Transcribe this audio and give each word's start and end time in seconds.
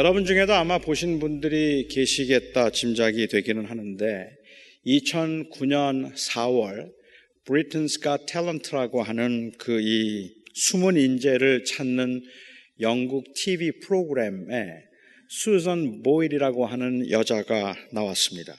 여러분 0.00 0.24
중에도 0.24 0.54
아마 0.54 0.78
보신 0.78 1.20
분들이 1.20 1.86
계시겠다 1.86 2.70
짐작이 2.70 3.26
되기는 3.26 3.66
하는데 3.66 4.30
2009년 4.86 6.14
4월 6.14 6.90
브리튼스 7.44 8.00
가 8.00 8.16
탤런트라고 8.16 9.02
하는 9.02 9.52
그 9.58 9.78
이 9.78 10.32
숨은 10.54 10.96
인재를 10.96 11.64
찾는 11.64 12.22
영국 12.80 13.34
TV 13.34 13.72
프로그램에 13.80 14.72
수전 15.28 16.02
보일이라고 16.02 16.64
하는 16.64 17.10
여자가 17.10 17.76
나왔습니다. 17.92 18.56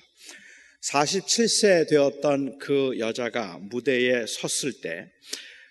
47세 0.84 1.90
되었던 1.90 2.60
그 2.60 3.00
여자가 3.00 3.58
무대에 3.64 4.28
섰을 4.28 4.74
때 4.84 5.08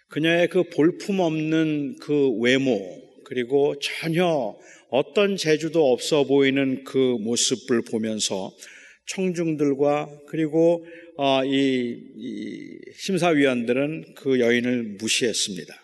그녀의 0.09 0.49
그 0.49 0.65
볼품 0.65 1.21
없는 1.21 1.99
그 2.01 2.31
외모 2.41 3.09
그리고 3.25 3.77
전혀 3.79 4.59
어떤 4.91 5.37
재주도 5.37 5.93
없어 5.93 6.25
보이는 6.25 6.85
그 6.85 6.99
모습을 7.21 7.83
보면서 7.83 8.53
청중들과 9.07 10.09
그리고 10.29 10.85
어, 11.17 11.45
이, 11.45 11.97
이 12.17 12.79
심사위원들은 12.97 14.15
그 14.17 14.41
여인을 14.41 14.97
무시했습니다. 14.99 15.75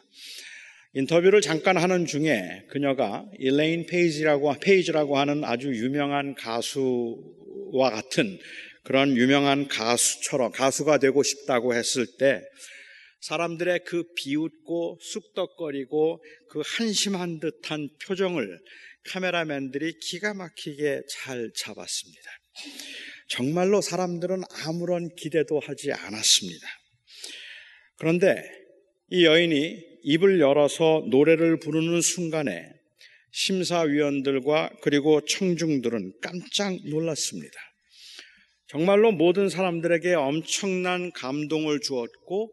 인터뷰를 0.95 1.41
잠깐 1.41 1.77
하는 1.77 2.07
중에 2.07 2.65
그녀가 2.69 3.29
일레인 3.39 3.87
페이지라고 3.87 4.55
페이지라고 4.61 5.19
하는 5.19 5.45
아주 5.45 5.69
유명한 5.69 6.35
가수와 6.35 7.91
같은 7.91 8.39
그런 8.83 9.17
유명한 9.17 9.69
가수처럼 9.69 10.53
가수가 10.53 10.99
되고 10.99 11.23
싶다고 11.23 11.75
했을 11.75 12.07
때 12.19 12.41
사람들의 13.21 13.81
그 13.85 14.05
비웃고 14.15 14.99
쑥덕거리고 15.03 16.25
그 16.49 16.63
한심한 16.65 17.41
듯한 17.41 17.89
표정을 18.07 18.59
카메라맨들이 19.07 19.99
기가 20.01 20.35
막히게 20.35 21.03
잘 21.09 21.51
잡았습니다. 21.57 22.31
정말로 23.29 23.81
사람들은 23.81 24.43
아무런 24.65 25.15
기대도 25.17 25.61
하지 25.61 25.93
않았습니다. 25.93 26.67
그런데 27.99 28.43
이 29.11 29.25
여인이 29.25 29.85
입을 30.03 30.41
열어서 30.41 31.07
노래를 31.11 31.59
부르는 31.59 32.01
순간에 32.01 32.71
심사위원들과 33.33 34.71
그리고 34.83 35.21
청중들은 35.25 36.15
깜짝 36.23 36.77
놀랐습니다. 36.87 37.55
정말로 38.69 39.13
모든 39.13 39.49
사람들에게 39.49 40.15
엄청난 40.15 41.13
감동을 41.13 41.81
주었고 41.81 42.53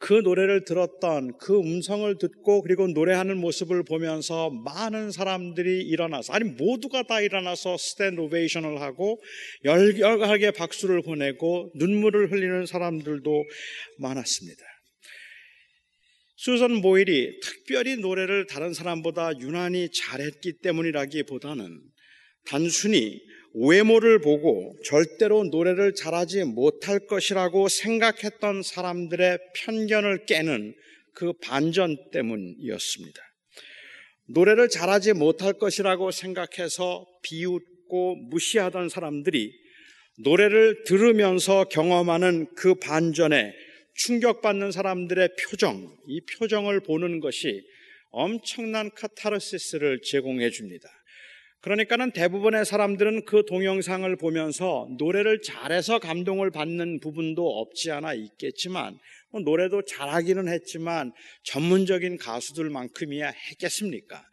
그 0.00 0.14
노래를 0.14 0.64
들었던 0.64 1.36
그 1.38 1.60
음성을 1.60 2.16
듣고 2.16 2.62
그리고 2.62 2.88
노래하는 2.88 3.36
모습을 3.36 3.84
보면서 3.84 4.48
많은 4.48 5.10
사람들이 5.12 5.82
일어나서 5.82 6.32
아니 6.32 6.44
모두가 6.44 7.02
다 7.02 7.20
일어나서 7.20 7.76
스탠드 7.76 8.18
오베이션을 8.18 8.80
하고 8.80 9.20
열렬하게 9.64 10.52
박수를 10.52 11.02
보내고 11.02 11.70
눈물을 11.74 12.32
흘리는 12.32 12.64
사람들도 12.64 13.44
많았습니다. 13.98 14.62
수선 16.36 16.80
보일이 16.80 17.38
특별히 17.40 17.96
노래를 17.96 18.46
다른 18.46 18.72
사람보다 18.72 19.38
유난히 19.40 19.90
잘했기 19.92 20.60
때문이라기보다는 20.62 21.78
단순히 22.46 23.20
외모를 23.54 24.20
보고 24.20 24.76
절대로 24.84 25.44
노래를 25.44 25.94
잘하지 25.94 26.44
못할 26.44 27.00
것이라고 27.06 27.68
생각했던 27.68 28.62
사람들의 28.62 29.38
편견을 29.54 30.26
깨는 30.26 30.74
그 31.14 31.32
반전 31.42 31.96
때문이었습니다. 32.12 33.20
노래를 34.28 34.68
잘하지 34.68 35.14
못할 35.14 35.54
것이라고 35.54 36.12
생각해서 36.12 37.04
비웃고 37.22 38.16
무시하던 38.30 38.88
사람들이 38.88 39.52
노래를 40.18 40.84
들으면서 40.84 41.64
경험하는 41.64 42.54
그 42.54 42.74
반전에 42.76 43.52
충격받는 43.94 44.70
사람들의 44.70 45.30
표정, 45.42 45.96
이 46.06 46.20
표정을 46.38 46.80
보는 46.80 47.20
것이 47.20 47.62
엄청난 48.10 48.90
카타르시스를 48.90 50.00
제공해 50.02 50.50
줍니다. 50.50 50.88
그러니까는 51.60 52.12
대부분의 52.12 52.64
사람들은 52.64 53.26
그 53.26 53.44
동영상을 53.46 54.14
보면서 54.16 54.88
노래를 54.98 55.42
잘해서 55.42 55.98
감동을 55.98 56.50
받는 56.50 57.00
부분도 57.00 57.46
없지 57.46 57.90
않아 57.90 58.14
있겠지만 58.14 58.98
뭐 59.30 59.42
노래도 59.42 59.82
잘하기는 59.82 60.48
했지만 60.48 61.12
전문적인 61.44 62.16
가수들만큼이야 62.16 63.28
했겠습니까? 63.50 64.24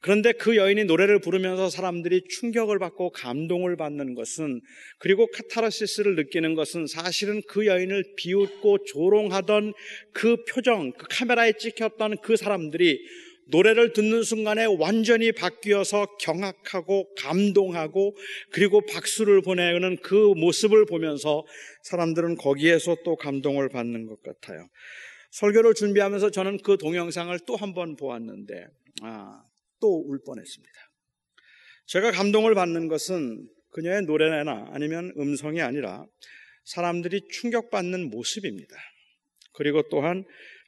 그런데 0.00 0.32
그 0.32 0.56
여인이 0.56 0.84
노래를 0.84 1.20
부르면서 1.20 1.70
사람들이 1.70 2.24
충격을 2.28 2.78
받고 2.78 3.12
감동을 3.12 3.76
받는 3.76 4.14
것은 4.14 4.60
그리고 4.98 5.26
카타르시스를 5.28 6.14
느끼는 6.16 6.56
것은 6.56 6.86
사실은 6.86 7.40
그 7.48 7.66
여인을 7.66 8.04
비웃고 8.16 8.84
조롱하던 8.84 9.72
그 10.12 10.44
표정, 10.44 10.92
그 10.92 11.06
카메라에 11.08 11.54
찍혔던 11.54 12.18
그 12.18 12.36
사람들이 12.36 13.00
노래를 13.48 13.92
듣는 13.92 14.22
순간에 14.22 14.64
완전히 14.64 15.32
바뀌어서 15.32 16.16
경악하고 16.18 17.14
감동하고 17.14 18.16
그리고 18.50 18.80
박수를 18.86 19.42
보내는 19.42 19.98
그 20.02 20.14
모습을 20.14 20.86
보면서 20.86 21.44
사람들은 21.82 22.36
거기에서 22.36 22.96
또 23.04 23.16
감동을 23.16 23.68
받는 23.68 24.06
것 24.06 24.22
같아요. 24.22 24.68
설교를 25.30 25.74
준비하면서 25.74 26.30
저는 26.30 26.58
그 26.62 26.78
동영상을 26.78 27.36
또 27.40 27.56
한 27.56 27.74
번 27.74 27.96
보았는데, 27.96 28.66
아, 29.02 29.42
또 29.80 29.88
울 30.06 30.20
뻔했습니다. 30.24 30.72
제가 31.86 32.12
감동을 32.12 32.54
받는 32.54 32.88
것은 32.88 33.46
그녀의 33.70 34.02
노래나 34.02 34.68
아니면 34.70 35.12
음성이 35.18 35.60
아니라 35.60 36.06
사람들이 36.64 37.20
충격받는 37.30 38.08
모습입니다. 38.10 38.74
그리고 39.52 39.82
또한 39.90 40.24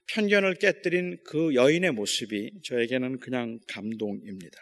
편견을 0.09 0.55
깨뜨린 0.55 1.19
그 1.25 1.55
여인의 1.55 1.93
모습이 1.93 2.53
저에게는 2.65 3.19
그냥 3.19 3.59
감동입니다. 3.69 4.59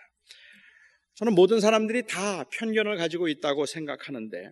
저는 1.17 1.35
모든 1.35 1.61
사람들이 1.61 2.07
다 2.09 2.45
편견을 2.53 2.97
가지고 2.97 3.29
있다고 3.29 3.67
생각하는데 3.67 4.51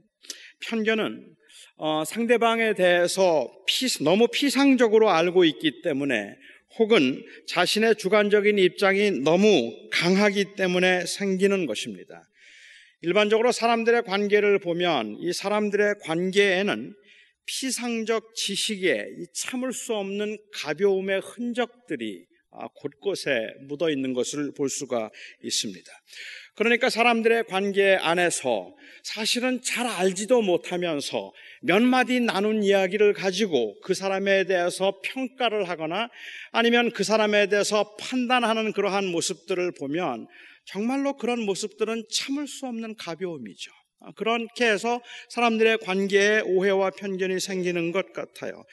편견은 0.60 1.34
어, 1.76 2.04
상대방에 2.04 2.74
대해서 2.74 3.50
피, 3.66 3.88
너무 4.04 4.28
피상적으로 4.28 5.10
알고 5.10 5.44
있기 5.44 5.82
때문에 5.82 6.36
혹은 6.78 7.22
자신의 7.48 7.96
주관적인 7.96 8.58
입장이 8.58 9.10
너무 9.22 9.72
강하기 9.90 10.54
때문에 10.56 11.04
생기는 11.06 11.66
것입니다. 11.66 12.22
일반적으로 13.02 13.50
사람들의 13.50 14.04
관계를 14.04 14.60
보면 14.60 15.16
이 15.20 15.32
사람들의 15.32 15.96
관계에는 16.02 16.94
피상적 17.46 18.34
지식에 18.34 19.06
참을 19.34 19.72
수 19.72 19.94
없는 19.94 20.38
가벼움의 20.52 21.20
흔적들이 21.20 22.26
아, 22.54 22.68
곳곳에 22.74 23.48
묻어 23.66 23.88
있는 23.90 24.12
것을 24.12 24.52
볼 24.52 24.68
수가 24.68 25.10
있습니다. 25.42 25.90
그러니까 26.54 26.90
사람들의 26.90 27.44
관계 27.44 27.96
안에서 27.96 28.74
사실은 29.02 29.62
잘 29.62 29.86
알지도 29.86 30.42
못하면서 30.42 31.32
몇 31.62 31.80
마디 31.82 32.20
나눈 32.20 32.62
이야기를 32.62 33.14
가지고 33.14 33.80
그 33.80 33.94
사람에 33.94 34.44
대해서 34.44 35.00
평가를 35.02 35.68
하거나 35.68 36.10
아니면 36.50 36.92
그 36.92 37.04
사람에 37.04 37.48
대해서 37.48 37.96
판단하는 37.96 38.72
그러한 38.72 39.06
모습들을 39.06 39.72
보면 39.72 40.26
정말로 40.66 41.16
그런 41.16 41.40
모습들은 41.40 42.04
참을 42.10 42.46
수 42.46 42.66
없는 42.66 42.96
가벼움이죠. 42.96 43.72
아, 44.04 44.12
그렇게 44.16 44.66
해서 44.66 45.00
사람들의 45.28 45.78
관계에 45.78 46.40
오해와 46.40 46.90
편견이 46.90 47.40
생기는 47.40 47.92
것 47.92 48.12
같아요. 48.12 48.64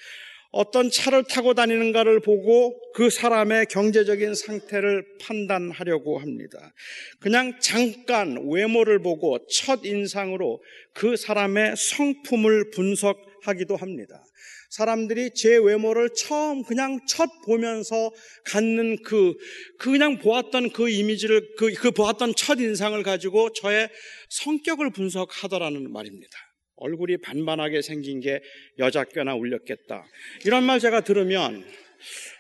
어떤 0.51 0.89
차를 0.89 1.25
타고 1.25 1.53
다니는가를 1.53 2.21
보고 2.21 2.75
그 2.95 3.11
사람의 3.11 3.67
경제적인 3.67 4.33
상태를 4.33 5.05
판단하려고 5.21 6.17
합니다. 6.17 6.73
그냥 7.19 7.59
잠깐 7.59 8.49
외모를 8.49 8.99
보고 8.99 9.37
첫 9.47 9.85
인상으로 9.85 10.59
그 10.93 11.15
사람의 11.15 11.75
성품을 11.77 12.71
분석하기도 12.71 13.75
합니다. 13.75 14.23
사람들이 14.69 15.31
제 15.33 15.57
외모를 15.57 16.09
처음 16.15 16.63
그냥 16.63 16.99
첫 17.07 17.27
보면서 17.45 18.11
갖는 18.45 18.97
그, 19.03 19.33
그 19.79 19.91
그냥 19.91 20.19
보았던 20.19 20.71
그 20.71 20.89
이미지를, 20.89 21.55
그, 21.57 21.73
그 21.73 21.91
보았던 21.91 22.33
첫 22.35 22.59
인상을 22.59 23.01
가지고 23.03 23.51
저의 23.53 23.89
성격을 24.29 24.91
분석하더라는 24.91 25.91
말입니다. 25.91 26.37
얼굴이 26.75 27.17
반반하게 27.17 27.81
생긴 27.81 28.21
게 28.21 28.41
여자 28.77 29.03
껴나 29.03 29.35
울렸겠다. 29.35 30.05
이런 30.45 30.63
말 30.63 30.79
제가 30.79 31.01
들으면 31.01 31.65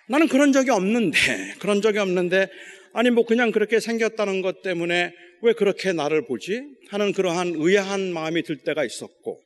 나는 0.07 0.27
그런 0.27 0.53
적이 0.53 0.71
없는데, 0.71 1.17
그런 1.59 1.81
적이 1.81 1.99
없는데, 1.99 2.47
아니 2.93 3.09
뭐 3.09 3.25
그냥 3.25 3.51
그렇게 3.51 3.79
생겼다는 3.79 4.41
것 4.41 4.61
때문에 4.61 5.13
왜 5.41 5.53
그렇게 5.53 5.93
나를 5.93 6.25
보지? 6.25 6.61
하는 6.89 7.11
그러한 7.11 7.55
의아한 7.57 8.13
마음이 8.13 8.43
들 8.43 8.57
때가 8.57 8.85
있었고, 8.85 9.41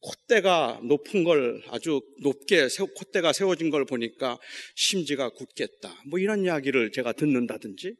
콧대가 0.00 0.80
높은 0.84 1.24
걸 1.24 1.62
아주 1.68 2.00
높게 2.22 2.68
세워, 2.68 2.88
콧대가 2.94 3.32
세워진 3.32 3.70
걸 3.70 3.84
보니까 3.84 4.38
심지가 4.74 5.30
굳겠다. 5.30 5.94
뭐 6.06 6.18
이런 6.18 6.44
이야기를 6.44 6.92
제가 6.92 7.12
듣는다든지 7.12 7.94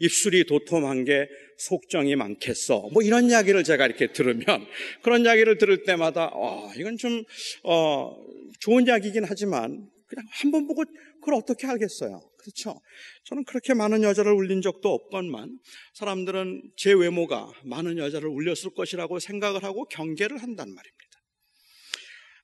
입술이 0.00 0.44
도톰한 0.44 1.04
게 1.04 1.28
속정이 1.58 2.16
많겠어. 2.16 2.88
뭐 2.92 3.02
이런 3.02 3.28
이야기를 3.28 3.64
제가 3.64 3.84
이렇게 3.86 4.12
들으면 4.12 4.66
그런 5.02 5.22
이야기를 5.22 5.58
들을 5.58 5.82
때마다 5.84 6.30
어, 6.32 6.70
이건 6.76 6.96
좀 6.96 7.22
어, 7.64 8.16
좋은 8.60 8.86
이야기긴 8.86 9.24
하지만 9.24 9.88
그냥 10.06 10.24
한 10.30 10.50
번 10.50 10.66
보고 10.66 10.84
그걸 11.20 11.34
어떻게 11.34 11.66
알겠어요? 11.66 12.20
그렇죠? 12.38 12.80
저는 13.24 13.44
그렇게 13.44 13.74
많은 13.74 14.02
여자를 14.02 14.32
울린 14.32 14.62
적도 14.62 14.88
없건만 14.94 15.58
사람들은 15.92 16.62
제 16.76 16.94
외모가 16.94 17.52
많은 17.64 17.98
여자를 17.98 18.28
울렸을 18.28 18.70
것이라고 18.74 19.18
생각을 19.18 19.62
하고 19.62 19.84
경계를 19.84 20.38
한단 20.38 20.74
말입니다. 20.74 21.09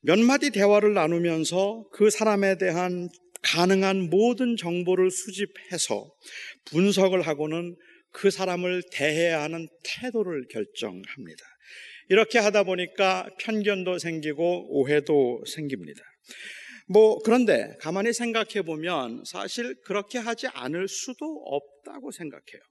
몇 0.06 0.20
마디 0.20 0.50
대화를 0.50 0.94
나누면서 0.94 1.88
그 1.90 2.10
사람에 2.10 2.58
대한 2.58 3.08
가능한 3.42 4.08
모든 4.08 4.56
정보를 4.56 5.10
수집해서 5.10 6.08
분석을 6.66 7.22
하고는 7.22 7.74
그 8.12 8.30
사람을 8.30 8.84
대해야 8.92 9.42
하는 9.42 9.66
태도를 9.82 10.46
결정합니다. 10.48 11.44
이렇게 12.08 12.38
하다 12.38 12.62
보니까 12.62 13.28
편견도 13.40 13.98
생기고 13.98 14.78
오해도 14.78 15.42
생깁니다. 15.44 16.00
뭐, 16.86 17.18
그런데 17.24 17.74
가만히 17.80 18.12
생각해 18.12 18.62
보면 18.64 19.24
사실 19.26 19.74
그렇게 19.86 20.18
하지 20.18 20.46
않을 20.46 20.86
수도 20.86 21.26
없다고 21.46 22.12
생각해요. 22.12 22.62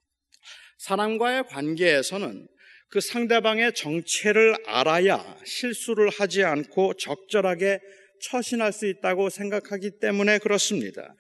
사람과의 0.78 1.48
관계에서는 1.48 2.48
그 2.96 3.02
상대방의 3.02 3.74
정체를 3.74 4.56
알아야 4.66 5.38
실수를 5.44 6.08
하지 6.08 6.46
않고 6.46 6.94
적절하게 6.94 7.82
처신할 8.22 8.72
수 8.72 8.88
있다고 8.88 9.30
생각하기 9.30 10.00
때문에 10.00 10.38
그렇습니다. 10.38 11.14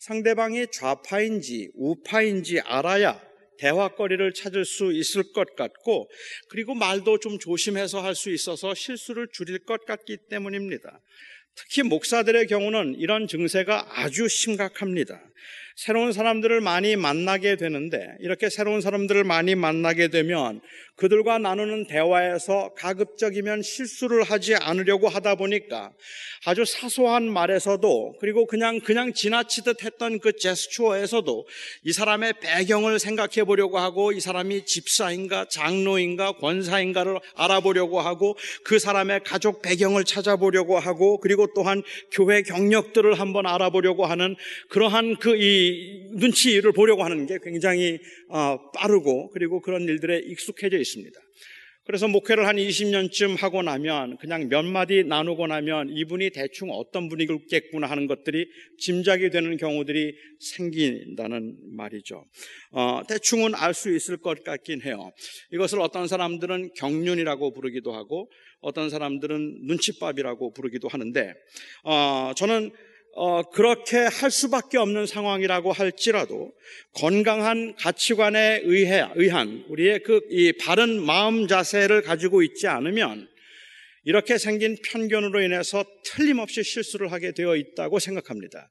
상대방이 0.00 0.66
좌파인지 0.70 1.70
우파인지 1.72 2.60
알아야 2.60 3.18
대화거리를 3.60 4.34
찾을 4.34 4.66
수 4.66 4.92
있을 4.92 5.32
것 5.32 5.56
같고 5.56 6.10
그리고 6.50 6.74
말도 6.74 7.18
좀 7.20 7.38
조심해서 7.38 8.02
할 8.02 8.14
수 8.14 8.28
있어서 8.28 8.74
실수를 8.74 9.28
줄일 9.32 9.64
것 9.64 9.86
같기 9.86 10.18
때문입니다. 10.28 11.00
특히 11.54 11.82
목사들의 11.82 12.46
경우는 12.46 12.96
이런 12.98 13.26
증세가 13.26 13.86
아주 13.90 14.28
심각합니다. 14.28 15.20
새로운 15.76 16.12
사람들을 16.12 16.60
많이 16.60 16.96
만나게 16.96 17.56
되는데 17.56 18.06
이렇게 18.20 18.50
새로운 18.50 18.80
사람들을 18.80 19.24
많이 19.24 19.54
만나게 19.54 20.08
되면 20.08 20.60
그들과 20.96 21.38
나누는 21.38 21.86
대화에서 21.86 22.74
가급적이면 22.76 23.62
실수를 23.62 24.22
하지 24.22 24.54
않으려고 24.54 25.08
하다 25.08 25.36
보니까 25.36 25.90
아주 26.44 26.64
사소한 26.64 27.32
말에서도 27.32 28.16
그리고 28.20 28.46
그냥 28.46 28.80
그냥 28.80 29.12
지나치듯 29.12 29.84
했던 29.84 30.20
그 30.20 30.36
제스처에서도 30.36 31.46
이 31.84 31.92
사람의 31.92 32.34
배경을 32.40 32.98
생각해 32.98 33.44
보려고 33.44 33.78
하고 33.78 34.12
이 34.12 34.20
사람이 34.20 34.66
집사인가 34.66 35.46
장로인가 35.48 36.32
권사인가를 36.32 37.18
알아보려고 37.34 38.00
하고 38.00 38.36
그 38.64 38.78
사람의 38.78 39.20
가족 39.24 39.62
배경을 39.62 40.04
찾아보려고 40.04 40.78
하고 40.78 41.18
그리고 41.18 41.41
또한 41.54 41.82
교회 42.10 42.40
경력들을 42.42 43.20
한번 43.20 43.46
알아보려고 43.46 44.06
하는 44.06 44.34
그러한 44.70 45.16
그 45.16 45.42
이 45.42 46.06
눈치를 46.12 46.72
보려고 46.72 47.04
하는 47.04 47.26
게 47.26 47.38
굉장히 47.42 47.98
어, 48.28 48.58
빠르고 48.72 49.30
그리고 49.30 49.60
그런 49.60 49.82
일들에 49.82 50.18
익숙해져 50.18 50.78
있습니다. 50.78 51.18
그래서 51.84 52.06
목회를 52.06 52.46
한 52.46 52.56
20년쯤 52.56 53.38
하고 53.38 53.62
나면 53.62 54.16
그냥 54.18 54.48
몇 54.48 54.64
마디 54.64 55.02
나누고 55.02 55.48
나면 55.48 55.88
이분이 55.90 56.30
대충 56.30 56.70
어떤 56.70 57.08
분이겠구나 57.08 57.88
하는 57.88 58.06
것들이 58.06 58.46
짐작이 58.78 59.30
되는 59.30 59.56
경우들이 59.56 60.14
생긴다는 60.38 61.56
말이죠. 61.76 62.24
어, 62.70 63.02
대충은 63.08 63.54
알 63.56 63.72
수 63.74 63.94
있을 63.94 64.18
것 64.18 64.44
같긴 64.44 64.82
해요. 64.82 65.10
이것을 65.50 65.80
어떤 65.80 66.06
사람들은 66.06 66.74
경륜이라고 66.76 67.52
부르기도 67.52 67.94
하고 67.94 68.30
어떤 68.60 68.90
사람들은 68.90 69.62
눈칫밥이라고 69.62 70.52
부르기도 70.52 70.88
하는데 70.88 71.34
어, 71.84 72.32
저는 72.36 72.70
어, 73.14 73.42
그렇게 73.50 73.98
할 73.98 74.30
수밖에 74.30 74.78
없는 74.78 75.06
상황이라고 75.06 75.72
할지라도 75.72 76.52
건강한 76.94 77.74
가치관에 77.76 78.62
의해, 78.64 79.06
의한 79.16 79.64
우리의 79.68 80.02
그 80.02 80.20
이 80.30 80.52
바른 80.52 81.04
마음 81.04 81.46
자세를 81.46 82.02
가지고 82.02 82.42
있지 82.42 82.66
않으면 82.68 83.28
이렇게 84.04 84.38
생긴 84.38 84.76
편견으로 84.82 85.42
인해서 85.42 85.84
틀림없이 86.04 86.62
실수를 86.62 87.12
하게 87.12 87.32
되어 87.32 87.54
있다고 87.54 87.98
생각합니다. 87.98 88.70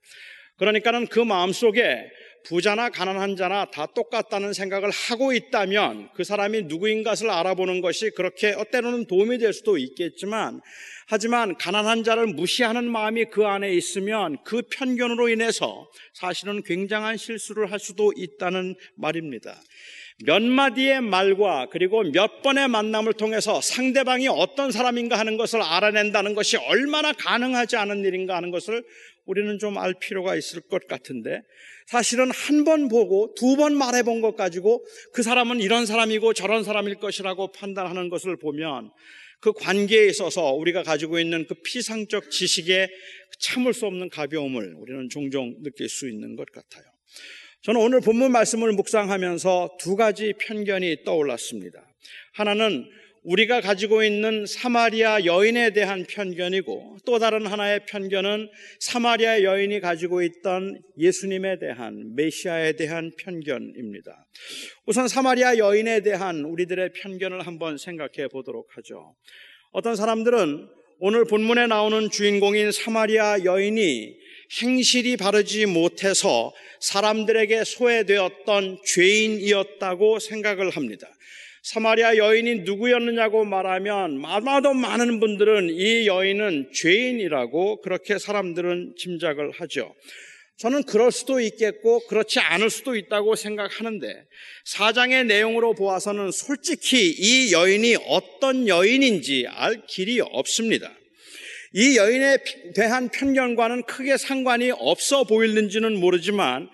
그러니까는 0.62 1.08
그 1.08 1.19
마음 1.19 1.52
속에 1.52 2.12
부자나 2.44 2.90
가난한 2.90 3.36
자나 3.36 3.72
다 3.72 3.88
똑같다는 3.88 4.54
생각을 4.54 4.92
하고 4.92 5.34
있다면 5.34 6.10
그 6.13 6.24
사람이 6.24 6.63
누구인 6.63 7.02
것을 7.02 7.31
알아보는 7.31 7.81
것이 7.81 8.12
그렇게 8.12 8.56
때로는 8.72 9.06
도움이 9.06 9.40
될 9.40 9.54
수도 9.54 9.80
있겠지만 9.80 10.62
하지만 11.08 11.58
가난한 11.58 12.04
자를 12.04 12.28
무시하는 12.28 12.86
마음이 12.86 13.25
그 13.31 13.48
안에 13.48 13.74
있으면 13.74 14.38
그 14.44 14.62
편견으로 14.72 15.30
인해서 15.30 15.90
사실은 16.13 16.62
굉장한 16.62 17.18
실수를 17.18 17.72
할 17.72 17.80
수도 17.80 18.13
있다는 18.16 18.75
말입니다. 18.96 19.60
몇 20.24 20.42
마디의 20.42 21.02
말과 21.02 21.68
그리고 21.72 22.04
몇 22.04 22.42
번의 22.42 22.68
만남을 22.68 23.13
통해서 23.13 23.60
상대방이 23.62 24.28
어떤 24.28 24.72
사람인가 24.72 25.18
하는 25.18 25.38
것을 25.38 25.62
알아낸다는 25.62 26.36
것이 26.36 26.58
얼마나 26.58 27.12
가능하지 27.12 27.75
않은 27.78 28.06
일인가 28.06 28.36
하는 28.36 28.52
것을 28.52 28.84
우리는 29.25 29.57
좀 29.59 29.77
알 29.77 29.94
필요가 30.00 30.35
있을 30.35 30.62
것 30.62 30.88
같은데 30.88 31.41
사실은 31.88 32.31
한 32.31 32.63
번 32.65 32.88
보고 32.89 33.33
두 33.35 33.56
번 33.56 33.75
말해 33.75 34.03
본 34.03 34.21
것 34.21 34.35
가지고 34.35 34.85
그 35.13 35.23
사람은 35.23 35.59
이런 35.59 35.85
사람이고 35.85 36.33
저런 36.33 36.63
사람일 36.63 36.95
것이라고 36.95 37.51
판단하는 37.51 38.09
것을 38.09 38.38
보면 38.38 38.91
그 39.39 39.53
관계에 39.53 40.06
있어서 40.07 40.53
우리가 40.53 40.83
가지고 40.83 41.19
있는 41.19 41.47
그 41.47 41.56
피상적 41.56 42.29
지식에 42.29 42.88
참을 43.39 43.73
수 43.73 43.88
없는 43.88 44.09
가벼움을 44.09 44.75
우리는 44.77 45.09
종종 45.09 45.56
느낄 45.63 45.89
수 45.89 46.07
있는 46.07 46.35
것 46.35 46.51
같아요. 46.51 46.83
저는 47.63 47.79
오늘 47.81 48.01
본문 48.01 48.31
말씀을 48.31 48.71
묵상하면서 48.74 49.77
두 49.79 49.95
가지 49.95 50.33
편견이 50.39 51.03
떠올랐습니다. 51.06 51.79
하나는 52.33 52.88
우리가 53.23 53.62
가지고 53.62 54.03
있는 54.03 54.45
사마리아 54.47 55.25
여인에 55.25 55.73
대한 55.73 56.06
편견이고 56.09 56.97
또 57.06 57.19
다른 57.19 57.45
하나의 57.45 57.85
편견은 57.85 58.50
사마리아 58.79 59.43
여인이 59.43 59.79
가지고 59.79 60.24
있던 60.24 60.81
예수님에 60.98 61.60
대한 61.60 62.15
메시아에 62.15 62.74
대한 62.74 63.12
편견입니다. 63.19 64.25
우선 64.88 65.07
사마리아 65.07 65.57
여인에 65.57 66.01
대한 66.01 66.46
우리들의 66.46 66.93
편견을 66.93 67.46
한번 67.46 67.77
생각해 67.77 68.27
보도록 68.31 68.75
하죠. 68.77 69.15
어떤 69.72 69.96
사람들은 69.96 70.67
오늘 71.00 71.25
본문에 71.25 71.67
나오는 71.67 72.10
주인공인 72.10 72.72
사마리아 72.72 73.43
여인이 73.43 74.15
행실이 74.62 75.17
바르지 75.17 75.65
못해서 75.67 76.53
사람들에게 76.79 77.63
소외되었던 77.63 78.79
죄인이었다고 78.86 80.19
생각을 80.19 80.72
합니다. 80.72 81.07
사마리아 81.63 82.18
여인이 82.18 82.62
누구였느냐고 82.62 83.46
말하면 83.46 84.22
아마도 84.25 84.74
많은 84.74 85.20
분들은 85.20 85.70
이 85.70 86.08
여인은 86.08 86.72
죄인이라고 86.74 87.82
그렇게 87.82 88.18
사람들은 88.18 88.96
짐작을 88.98 89.51
하죠. 89.51 89.94
저는 90.58 90.84
그럴 90.84 91.12
수도 91.12 91.39
있겠고 91.39 92.06
그렇지 92.08 92.39
않을 92.39 92.70
수도 92.70 92.96
있다고 92.96 93.36
생각하는데 93.36 94.08
사장의 94.65 95.25
내용으로 95.25 95.74
보아서는 95.74 96.32
솔직히 96.32 97.10
이 97.10 97.51
여인이 97.51 97.98
어떤 98.08 98.68
여인인지 98.68 99.46
알 99.48 99.86
길이 99.88 100.20
없습니다. 100.20 100.91
이 101.74 101.98
여인에 101.98 102.38
대한 102.75 103.10
편견과는 103.10 103.84
크게 103.84 104.18
상관이 104.18 104.72
없어 104.72 105.24
보이는지는 105.24 106.00
모르지만 106.00 106.70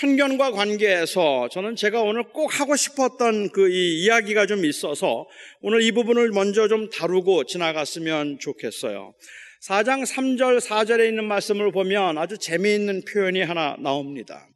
편견과 0.00 0.52
관계에서 0.52 1.48
저는 1.50 1.76
제가 1.76 2.02
오늘 2.02 2.22
꼭 2.24 2.60
하고 2.60 2.76
싶었던 2.76 3.50
그 3.50 3.66
이 3.76 4.04
이야기가 4.04 4.46
좀 4.46 4.64
있어서 4.64 5.26
오늘 5.60 5.82
이 5.82 5.92
부분을 5.92 6.30
먼저 6.30 6.68
좀 6.68 6.88
다루고 6.88 7.44
지나갔으면 7.44 8.38
좋겠어요. 8.38 9.14
4장 9.62 10.06
3절 10.06 10.60
4절에 10.60 11.08
있는 11.08 11.24
말씀을 11.24 11.72
보면 11.72 12.18
아주 12.18 12.38
재미있는 12.38 13.02
표현이 13.04 13.42
하나 13.42 13.76
나옵니다. 13.80 14.48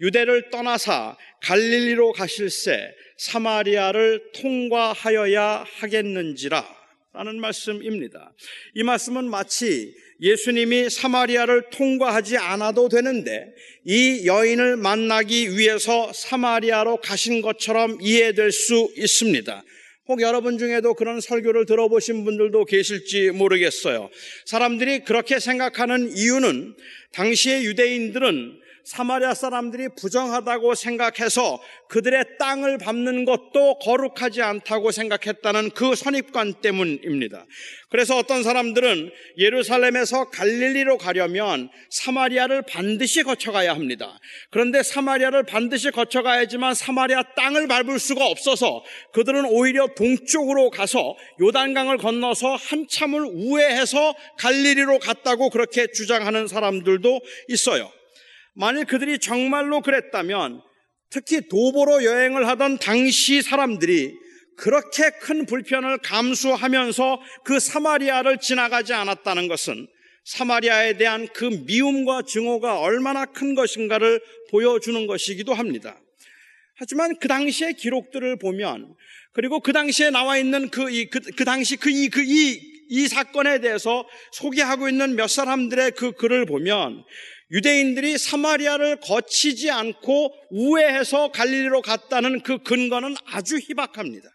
유대를 0.00 0.50
떠나사 0.50 1.16
갈릴리로 1.42 2.12
가실새 2.12 2.90
사마리아를 3.18 4.32
통과하여야 4.34 5.64
하겠는지라 5.78 6.76
라는 7.12 7.40
말씀입니다. 7.40 8.34
이 8.74 8.82
말씀은 8.82 9.30
마치 9.30 9.94
예수님이 10.20 10.88
사마리아를 10.90 11.70
통과하지 11.70 12.38
않아도 12.38 12.88
되는데 12.88 13.52
이 13.84 14.26
여인을 14.26 14.76
만나기 14.76 15.56
위해서 15.56 16.12
사마리아로 16.12 16.98
가신 16.98 17.42
것처럼 17.42 17.98
이해될 18.00 18.50
수 18.50 18.90
있습니다. 18.96 19.62
혹 20.08 20.22
여러분 20.22 20.56
중에도 20.56 20.94
그런 20.94 21.20
설교를 21.20 21.66
들어보신 21.66 22.24
분들도 22.24 22.64
계실지 22.64 23.32
모르겠어요. 23.32 24.08
사람들이 24.46 25.00
그렇게 25.00 25.40
생각하는 25.40 26.16
이유는 26.16 26.76
당시의 27.12 27.64
유대인들은 27.64 28.65
사마리아 28.86 29.34
사람들이 29.34 29.88
부정하다고 30.00 30.76
생각해서 30.76 31.60
그들의 31.88 32.38
땅을 32.38 32.78
밟는 32.78 33.24
것도 33.24 33.80
거룩하지 33.80 34.42
않다고 34.42 34.92
생각했다는 34.92 35.70
그 35.70 35.96
선입관 35.96 36.60
때문입니다. 36.62 37.46
그래서 37.90 38.16
어떤 38.16 38.44
사람들은 38.44 39.10
예루살렘에서 39.38 40.30
갈릴리로 40.30 40.98
가려면 40.98 41.68
사마리아를 41.90 42.62
반드시 42.62 43.24
거쳐가야 43.24 43.74
합니다. 43.74 44.20
그런데 44.50 44.84
사마리아를 44.84 45.42
반드시 45.42 45.90
거쳐가야지만 45.90 46.74
사마리아 46.74 47.24
땅을 47.34 47.66
밟을 47.66 47.98
수가 47.98 48.24
없어서 48.26 48.84
그들은 49.12 49.46
오히려 49.46 49.88
동쪽으로 49.96 50.70
가서 50.70 51.16
요단강을 51.40 51.96
건너서 51.98 52.54
한참을 52.54 53.24
우회해서 53.24 54.14
갈릴리로 54.38 55.00
갔다고 55.00 55.50
그렇게 55.50 55.88
주장하는 55.90 56.46
사람들도 56.46 57.20
있어요. 57.48 57.90
만일 58.56 58.86
그들이 58.86 59.18
정말로 59.18 59.82
그랬다면 59.82 60.62
특히 61.10 61.46
도보로 61.48 62.04
여행을 62.04 62.48
하던 62.48 62.78
당시 62.78 63.42
사람들이 63.42 64.14
그렇게 64.56 65.10
큰 65.20 65.44
불편을 65.44 65.98
감수하면서 65.98 67.20
그 67.44 67.60
사마리아를 67.60 68.38
지나가지 68.38 68.94
않았다는 68.94 69.48
것은 69.48 69.86
사마리아에 70.24 70.96
대한 70.96 71.28
그 71.34 71.44
미움과 71.66 72.22
증오가 72.22 72.80
얼마나 72.80 73.26
큰 73.26 73.54
것인가를 73.54 74.20
보여주는 74.50 75.06
것이기도 75.06 75.54
합니다. 75.54 76.00
하지만 76.76 77.16
그 77.18 77.28
당시의 77.28 77.74
기록들을 77.74 78.38
보면 78.38 78.94
그리고 79.32 79.60
그 79.60 79.72
당시에 79.72 80.10
나와 80.10 80.38
있는 80.38 80.70
그, 80.70 80.90
이, 80.90 81.10
그, 81.10 81.20
그 81.20 81.44
당시 81.44 81.76
그, 81.76 81.90
이, 81.90 82.08
그, 82.08 82.22
이, 82.22 82.58
이 82.88 83.06
사건에 83.06 83.60
대해서 83.60 84.06
소개하고 84.32 84.88
있는 84.88 85.14
몇 85.14 85.28
사람들의 85.28 85.92
그 85.92 86.12
글을 86.12 86.46
보면 86.46 87.04
유대인들이 87.50 88.18
사마리아를 88.18 89.00
거치지 89.00 89.70
않고 89.70 90.34
우회해서 90.50 91.30
갈릴리로 91.30 91.82
갔다는 91.82 92.40
그 92.40 92.58
근거는 92.58 93.14
아주 93.26 93.58
희박합니다. 93.58 94.28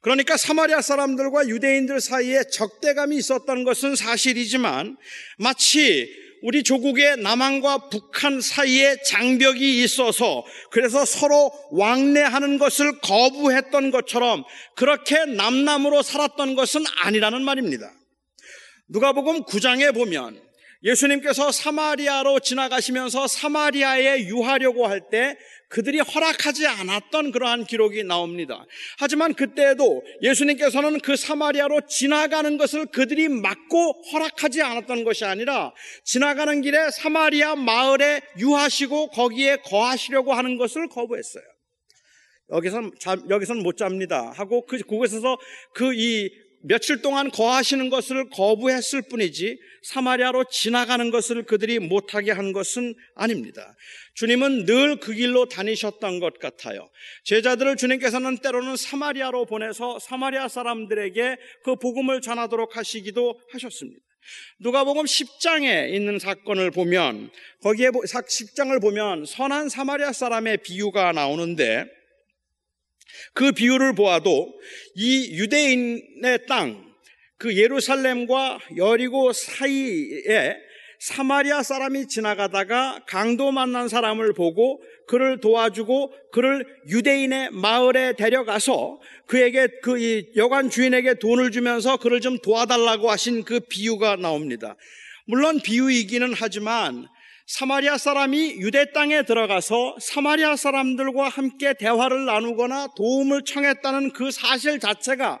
그러니까 0.00 0.36
사마리아 0.36 0.80
사람들과 0.80 1.48
유대인들 1.48 2.00
사이에 2.00 2.42
적대감이 2.52 3.16
있었던 3.16 3.64
것은 3.64 3.96
사실이지만 3.96 4.96
마치 5.38 6.08
우리 6.42 6.62
조국의 6.62 7.16
남한과 7.18 7.88
북한 7.88 8.40
사이에 8.40 8.96
장벽이 9.04 9.82
있어서 9.82 10.44
그래서 10.70 11.04
서로 11.04 11.50
왕래하는 11.72 12.58
것을 12.58 13.00
거부했던 13.00 13.90
것처럼 13.90 14.44
그렇게 14.76 15.24
남남으로 15.24 16.02
살았던 16.02 16.54
것은 16.54 16.84
아니라는 17.02 17.42
말입니다. 17.42 17.92
누가복음 18.88 19.44
9장에 19.44 19.92
보면 19.92 20.47
예수님께서 20.82 21.50
사마리아로 21.50 22.40
지나가시면서 22.40 23.26
사마리아에 23.26 24.26
유하려고 24.26 24.86
할 24.86 25.00
때 25.10 25.36
그들이 25.68 26.00
허락하지 26.00 26.66
않았던 26.66 27.30
그러한 27.30 27.64
기록이 27.64 28.02
나옵니다. 28.04 28.64
하지만 28.98 29.34
그때에도 29.34 30.02
예수님께서는 30.22 31.00
그 31.00 31.16
사마리아로 31.16 31.82
지나가는 31.88 32.56
것을 32.56 32.86
그들이 32.86 33.28
막고 33.28 34.02
허락하지 34.12 34.62
않았던 34.62 35.04
것이 35.04 35.24
아니라 35.24 35.72
지나가는 36.04 36.60
길에 36.62 36.90
사마리아 36.90 37.54
마을에 37.54 38.22
유하시고 38.38 39.10
거기에 39.10 39.56
거하시려고 39.64 40.32
하는 40.32 40.56
것을 40.56 40.88
거부했어요. 40.88 41.44
여기선 42.50 42.92
여기선 43.28 43.58
못 43.58 43.76
잡니다 43.76 44.32
하고 44.34 44.64
그 44.64 44.78
그곳에서 44.78 45.36
그 45.74 45.92
이 45.94 46.30
며칠 46.68 47.00
동안 47.00 47.30
거하시는 47.30 47.88
것을 47.88 48.28
거부했을 48.28 49.02
뿐이지 49.08 49.58
사마리아로 49.84 50.44
지나가는 50.50 51.10
것을 51.10 51.44
그들이 51.44 51.78
못하게 51.78 52.30
한 52.30 52.52
것은 52.52 52.94
아닙니다. 53.14 53.74
주님은 54.14 54.66
늘 54.66 54.98
그 55.00 55.14
길로 55.14 55.46
다니셨던 55.46 56.20
것 56.20 56.38
같아요. 56.38 56.90
제자들을 57.24 57.76
주님께서는 57.76 58.38
때로는 58.38 58.76
사마리아로 58.76 59.46
보내서 59.46 59.98
사마리아 59.98 60.48
사람들에게 60.48 61.36
그 61.64 61.76
복음을 61.76 62.20
전하도록 62.20 62.76
하시기도 62.76 63.40
하셨습니다. 63.52 64.00
누가복음 64.60 65.04
10장에 65.04 65.90
있는 65.94 66.18
사건을 66.18 66.70
보면 66.70 67.30
거기에 67.62 67.88
10장을 67.88 68.78
보면 68.82 69.24
선한 69.24 69.70
사마리아 69.70 70.12
사람의 70.12 70.58
비유가 70.58 71.12
나오는데 71.12 71.97
그 73.32 73.52
비유를 73.52 73.94
보아도 73.94 74.52
이 74.94 75.38
유대인의 75.38 76.46
땅, 76.48 76.84
그 77.36 77.56
예루살렘과 77.56 78.58
여리고 78.76 79.32
사이에 79.32 80.56
사마리아 81.00 81.62
사람이 81.62 82.08
지나가다가 82.08 83.04
강도 83.06 83.52
만난 83.52 83.88
사람을 83.88 84.32
보고 84.32 84.82
그를 85.06 85.40
도와주고 85.40 86.12
그를 86.32 86.66
유대인의 86.88 87.50
마을에 87.52 88.14
데려가서 88.14 89.00
그에게 89.26 89.68
그 89.82 90.24
여관 90.34 90.70
주인에게 90.70 91.14
돈을 91.14 91.52
주면서 91.52 91.98
그를 91.98 92.20
좀 92.20 92.38
도와달라고 92.38 93.10
하신 93.10 93.44
그 93.44 93.60
비유가 93.60 94.16
나옵니다. 94.16 94.76
물론 95.26 95.60
비유이기는 95.60 96.34
하지만 96.34 97.06
사마리아 97.48 97.96
사람이 97.96 98.56
유대 98.58 98.92
땅에 98.92 99.22
들어가서 99.22 99.96
사마리아 100.02 100.54
사람들과 100.54 101.30
함께 101.30 101.72
대화를 101.72 102.26
나누거나 102.26 102.88
도움을 102.94 103.42
청했다는 103.44 104.12
그 104.12 104.30
사실 104.30 104.78
자체가 104.78 105.40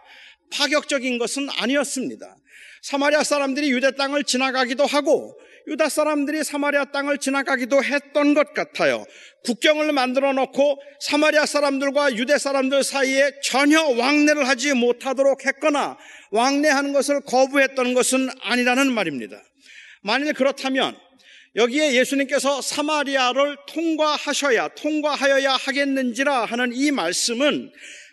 파격적인 0.50 1.18
것은 1.18 1.48
아니었습니다. 1.50 2.34
사마리아 2.80 3.22
사람들이 3.22 3.70
유대 3.70 3.94
땅을 3.94 4.24
지나가기도 4.24 4.86
하고 4.86 5.38
유다 5.66 5.90
사람들이 5.90 6.44
사마리아 6.44 6.86
땅을 6.86 7.18
지나가기도 7.18 7.84
했던 7.84 8.32
것 8.32 8.54
같아요. 8.54 9.04
국경을 9.44 9.92
만들어 9.92 10.32
놓고 10.32 10.80
사마리아 11.00 11.44
사람들과 11.44 12.16
유대 12.16 12.38
사람들 12.38 12.84
사이에 12.84 13.32
전혀 13.44 13.82
왕래를 13.82 14.48
하지 14.48 14.72
못하도록 14.72 15.44
했거나 15.44 15.98
왕래하는 16.30 16.94
것을 16.94 17.20
거부했던 17.26 17.92
것은 17.92 18.30
아니라는 18.40 18.94
말입니다. 18.94 19.42
만일 20.00 20.32
그렇다면 20.32 20.96
여기에 21.56 21.94
예수님께서 21.94 22.60
사마리아를 22.60 23.56
통과하셔야, 23.68 24.68
통과하여야 24.68 25.52
하겠는지라 25.54 26.44
하는 26.44 26.72
이 26.74 26.90
말씀은 26.90 27.72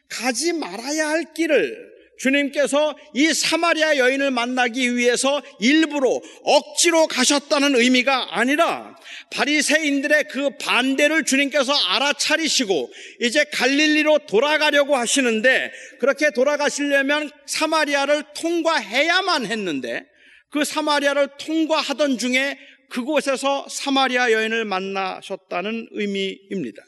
가지 0.10 0.54
말아야 0.54 1.10
할 1.10 1.34
길을 1.34 1.96
주님께서 2.18 2.98
이 3.14 3.34
사마리아 3.34 3.98
여인을 3.98 4.32
만나기 4.32 4.96
위해서 4.96 5.42
일부러 5.60 6.22
억지로 6.44 7.08
가셨다는 7.08 7.76
의미가 7.76 8.38
아니라 8.38 8.96
바리새인들의 9.32 10.26
그 10.30 10.52
반대를 10.58 11.26
주님께서 11.26 11.74
알아차리시고 11.74 12.92
이제 13.22 13.44
갈릴리로 13.52 14.20
돌아가려고 14.28 14.96
하시는데 14.96 15.72
그렇게 16.00 16.32
돌아가시려면 16.32 17.30
사마리아를 17.46 18.24
통과해야만 18.36 19.46
했는데 19.48 20.06
그 20.52 20.64
사마리아를 20.64 21.30
통과하던 21.38 22.18
중에 22.18 22.58
그곳에서 22.90 23.68
사마리아 23.70 24.32
여인을 24.32 24.66
만나셨다는 24.66 25.90
의미입니다. 25.92 26.82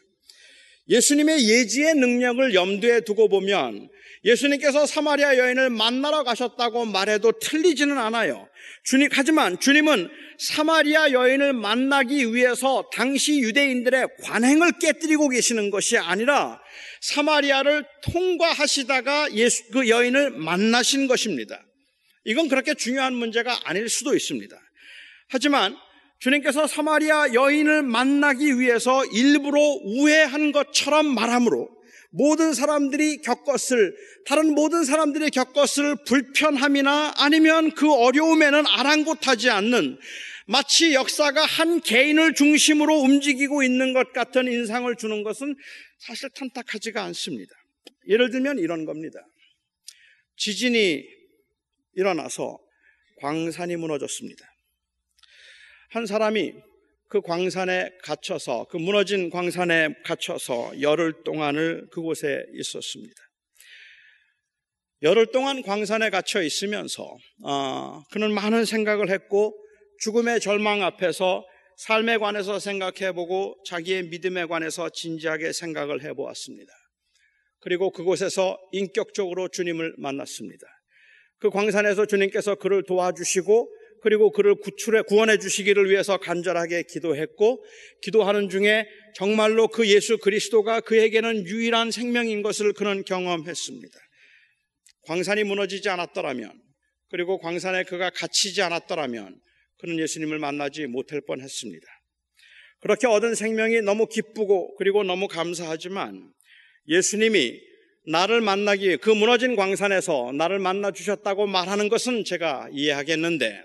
예수님의 0.89 1.49
예지의 1.49 1.95
능력을 1.95 2.53
염두에 2.53 3.01
두고 3.01 3.27
보면 3.27 3.89
예수님께서 4.23 4.85
사마리아 4.85 5.37
여인을 5.37 5.69
만나러 5.69 6.23
가셨다고 6.23 6.85
말해도 6.85 7.33
틀리지는 7.39 7.97
않아요. 7.97 8.47
주님, 8.83 9.09
하지만 9.11 9.59
주님은 9.59 10.09
사마리아 10.39 11.11
여인을 11.11 11.53
만나기 11.53 12.33
위해서 12.33 12.89
당시 12.93 13.39
유대인들의 13.39 14.07
관행을 14.23 14.79
깨뜨리고 14.79 15.29
계시는 15.29 15.71
것이 15.71 15.97
아니라 15.97 16.59
사마리아를 17.01 17.85
통과하시다가 18.03 19.33
예수, 19.33 19.69
그 19.71 19.89
여인을 19.89 20.31
만나신 20.31 21.07
것입니다. 21.07 21.61
이건 22.25 22.49
그렇게 22.49 22.73
중요한 22.73 23.13
문제가 23.13 23.57
아닐 23.63 23.87
수도 23.89 24.15
있습니다. 24.15 24.57
하지만 25.29 25.75
주님께서 26.19 26.67
사마리아 26.67 27.33
여인을 27.33 27.83
만나기 27.83 28.59
위해서 28.59 29.05
일부러 29.05 29.59
우회한 29.59 30.51
것처럼 30.51 31.13
말함으로 31.13 31.69
모든 32.09 32.53
사람들이 32.53 33.21
겪었을 33.21 33.95
다른 34.25 34.55
모든 34.55 34.83
사람들이 34.83 35.29
겪었을 35.29 35.97
불편함이나 36.05 37.13
아니면 37.17 37.71
그 37.71 37.91
어려움에는 37.93 38.65
아랑곳하지 38.65 39.49
않는 39.49 39.99
마치 40.47 40.93
역사가 40.93 41.45
한 41.45 41.81
개인을 41.81 42.33
중심으로 42.33 42.95
움직이고 42.95 43.63
있는 43.63 43.93
것 43.93 44.13
같은 44.13 44.47
인상을 44.47 44.95
주는 44.95 45.23
것은 45.23 45.55
사실 45.99 46.29
탐탁하지가 46.29 47.03
않습니다. 47.03 47.53
예를 48.07 48.31
들면 48.31 48.59
이런 48.59 48.85
겁니다. 48.85 49.19
지진이 50.37 51.03
일어나서 51.95 52.57
광산이 53.19 53.75
무너졌습니다. 53.75 54.56
한 55.97 56.05
사람이 56.05 56.53
그 57.09 57.21
광산에 57.21 57.89
갇혀서 58.03 58.67
그 58.69 58.77
무너진 58.77 59.31
광산에 59.31 59.95
갇혀서 60.05 60.79
열흘 60.79 61.23
동안을 61.23 61.87
그곳에 61.91 62.45
있었습니다. 62.53 63.15
열흘 65.01 65.25
동안 65.31 65.63
광산에 65.63 66.11
갇혀 66.11 66.43
있으면서 66.43 67.17
어, 67.43 68.03
그는 68.11 68.31
많은 68.31 68.65
생각을 68.65 69.09
했고 69.09 69.57
죽음의 70.01 70.39
절망 70.39 70.83
앞에서 70.83 71.43
삶에 71.77 72.17
관해서 72.17 72.59
생각해보고 72.59 73.55
자기의 73.65 74.03
믿음에 74.09 74.45
관해서 74.45 74.89
진지하게 74.89 75.51
생각을 75.51 76.03
해보았습니다. 76.03 76.71
그리고 77.59 77.89
그곳에서 77.89 78.55
인격적으로 78.71 79.47
주님을 79.47 79.95
만났습니다. 79.97 80.67
그 81.39 81.49
광산에서 81.49 82.05
주님께서 82.05 82.53
그를 82.53 82.83
도와주시고 82.83 83.67
그리고 84.01 84.31
그를 84.31 84.55
구출해 84.55 85.01
구원해 85.01 85.37
주시기를 85.37 85.89
위해서 85.89 86.17
간절하게 86.17 86.83
기도했고 86.83 87.63
기도하는 88.01 88.49
중에 88.49 88.87
정말로 89.15 89.67
그 89.67 89.87
예수 89.87 90.17
그리스도가 90.17 90.81
그에게는 90.81 91.45
유일한 91.45 91.91
생명인 91.91 92.41
것을 92.41 92.73
그는 92.73 93.03
경험했습니다. 93.03 93.99
광산이 95.03 95.43
무너지지 95.45 95.89
않았더라면 95.89 96.51
그리고 97.09 97.39
광산에 97.39 97.83
그가 97.83 98.09
갇히지 98.09 98.61
않았더라면 98.61 99.39
그는 99.79 99.99
예수님을 99.99 100.39
만나지 100.39 100.85
못할 100.87 101.21
뻔했습니다. 101.25 101.85
그렇게 102.81 103.07
얻은 103.07 103.35
생명이 103.35 103.81
너무 103.81 104.07
기쁘고 104.07 104.75
그리고 104.75 105.03
너무 105.03 105.27
감사하지만 105.27 106.31
예수님이 106.87 107.59
나를 108.09 108.39
만나기 108.41 108.97
그 108.97 109.09
무너진 109.09 109.55
광산에서 109.55 110.31
나를 110.33 110.59
만나 110.59 110.91
주셨다고 110.91 111.47
말하는 111.47 111.89
것은 111.89 112.23
제가 112.23 112.69
이해하겠는데 112.71 113.63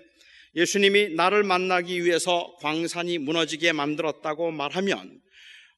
예수님이 0.55 1.15
나를 1.15 1.43
만나기 1.43 2.03
위해서 2.05 2.55
광산이 2.61 3.17
무너지게 3.17 3.71
만들었다고 3.71 4.51
말하면 4.51 5.19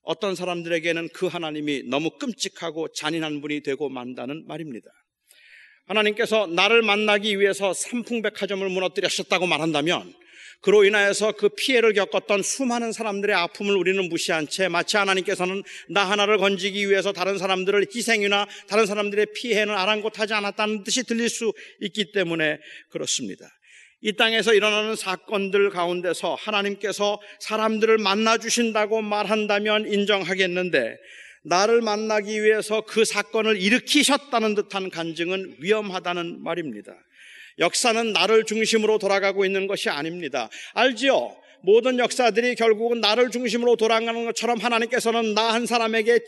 어떤 0.01 0.35
사람들에게는 0.35 1.09
그 1.09 1.27
하나님이 1.27 1.83
너무 1.89 2.11
끔찍하고 2.11 2.89
잔인한 2.93 3.41
분이 3.41 3.63
되고 3.63 3.89
만다는 3.89 4.45
말입니다. 4.47 4.87
하나님께서 5.87 6.47
나를 6.47 6.81
만나기 6.81 7.39
위해서 7.39 7.73
삼풍백화점을 7.73 8.67
무너뜨렸었다고 8.67 9.47
말한다면 9.47 10.13
그로 10.61 10.83
인하여서 10.83 11.33
그 11.33 11.49
피해를 11.49 11.93
겪었던 11.93 12.41
수많은 12.41 12.91
사람들의 12.91 13.35
아픔을 13.35 13.75
우리는 13.75 14.09
무시한 14.09 14.47
채 14.47 14.67
마치 14.67 14.97
하나님께서는 14.97 15.61
나 15.89 16.03
하나를 16.09 16.37
건지기 16.37 16.89
위해서 16.89 17.11
다른 17.11 17.37
사람들을 17.37 17.87
희생이나 17.93 18.47
다른 18.67 18.87
사람들의 18.87 19.27
피해는 19.35 19.75
아랑곳하지 19.75 20.33
않았다는 20.33 20.83
듯이 20.83 21.03
들릴 21.03 21.29
수 21.29 21.53
있기 21.81 22.11
때문에 22.13 22.57
그렇습니다. 22.89 23.47
이 24.05 24.13
땅에서 24.13 24.53
일어나는 24.53 24.95
사건들 24.95 25.71
가운데서 25.71 26.35
하나님께서 26.35 27.19
사람들을 27.39 27.97
만나 27.97 28.37
주신다고 28.37 29.01
말한다면 29.01 29.91
인정하겠는데 29.91 30.95
나를 31.41 31.81
만나기 31.81 32.43
위해서 32.43 32.81
그 32.81 33.03
사건을 33.03 33.59
일으키셨다는 33.59 34.53
듯한 34.53 34.91
간증은 34.91 35.55
위험하다는 35.59 36.43
말입니다. 36.43 36.93
역사는 37.57 38.13
나를 38.13 38.43
중심으로 38.43 38.99
돌아가고 38.99 39.43
있는 39.43 39.65
것이 39.65 39.89
아닙니다. 39.89 40.49
알지요? 40.75 41.35
모든 41.65 41.97
역사들이 41.97 42.55
결국은 42.55 43.01
나를 43.01 43.31
중심으로 43.31 43.75
돌아가는 43.75 44.25
것처럼 44.25 44.59
하나님께서는 44.59 45.33
나 45.33 45.55
한 45.55 45.65
사람에게 45.65 46.19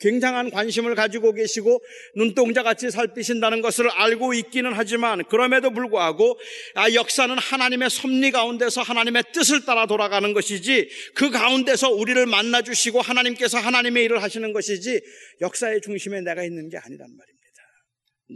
굉장한 0.00 0.50
관심을 0.50 0.94
가지고 0.94 1.32
계시고 1.32 1.82
눈동자 2.14 2.62
같이 2.62 2.90
살피신다는 2.90 3.60
것을 3.62 3.90
알고 3.90 4.34
있기는 4.34 4.72
하지만 4.74 5.24
그럼에도 5.24 5.70
불구하고 5.70 6.38
아, 6.74 6.92
역사는 6.92 7.36
하나님의 7.36 7.90
섭리 7.90 8.30
가운데서 8.30 8.82
하나님의 8.82 9.24
뜻을 9.32 9.64
따라 9.64 9.86
돌아가는 9.86 10.32
것이지 10.32 10.88
그 11.14 11.30
가운데서 11.30 11.90
우리를 11.90 12.24
만나 12.26 12.62
주시고 12.62 13.00
하나님께서 13.00 13.58
하나님의 13.58 14.04
일을 14.04 14.22
하시는 14.22 14.52
것이지 14.52 15.00
역사의 15.40 15.80
중심에 15.80 16.20
내가 16.20 16.44
있는 16.44 16.68
게 16.68 16.76
아니란 16.76 17.08
말입니다. 17.08 17.36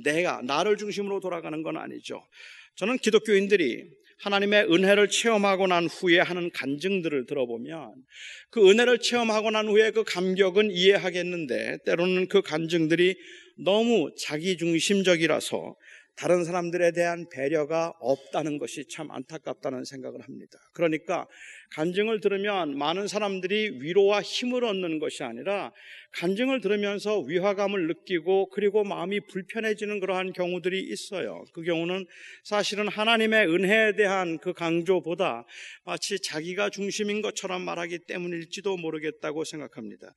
내가 0.04 0.40
나를 0.42 0.76
중심으로 0.78 1.20
돌아가는 1.20 1.62
건 1.62 1.76
아니죠. 1.76 2.20
저는 2.76 2.98
기독교인들이 2.98 3.99
하나님의 4.20 4.64
은혜를 4.64 5.08
체험하고 5.08 5.66
난 5.66 5.86
후에 5.86 6.20
하는 6.20 6.50
간증들을 6.50 7.26
들어보면 7.26 7.94
그 8.50 8.68
은혜를 8.68 8.98
체험하고 8.98 9.50
난 9.50 9.68
후에 9.68 9.90
그 9.90 10.04
감격은 10.04 10.70
이해하겠는데 10.70 11.78
때로는 11.84 12.28
그 12.28 12.42
간증들이 12.42 13.16
너무 13.56 14.10
자기중심적이라서 14.18 15.74
다른 16.16 16.44
사람들에 16.44 16.92
대한 16.92 17.26
배려가 17.30 17.94
없다는 17.98 18.58
것이 18.58 18.84
참 18.90 19.10
안타깝다는 19.10 19.84
생각을 19.84 20.20
합니다. 20.20 20.58
그러니까 20.74 21.26
간증을 21.70 22.20
들으면 22.20 22.76
많은 22.76 23.08
사람들이 23.08 23.80
위로와 23.80 24.22
힘을 24.22 24.64
얻는 24.64 24.98
것이 24.98 25.22
아니라 25.22 25.72
간증을 26.12 26.60
들으면서 26.60 27.20
위화감을 27.20 27.86
느끼고 27.86 28.50
그리고 28.50 28.82
마음이 28.82 29.20
불편해지는 29.20 30.00
그러한 30.00 30.32
경우들이 30.32 30.80
있어요. 30.80 31.44
그 31.52 31.62
경우는 31.62 32.06
사실은 32.42 32.88
하나님의 32.88 33.46
은혜에 33.46 33.94
대한 33.94 34.38
그 34.38 34.52
강조보다 34.52 35.46
마치 35.84 36.18
자기가 36.20 36.70
중심인 36.70 37.22
것처럼 37.22 37.62
말하기 37.62 38.00
때문일지도 38.08 38.76
모르겠다고 38.76 39.44
생각합니다. 39.44 40.12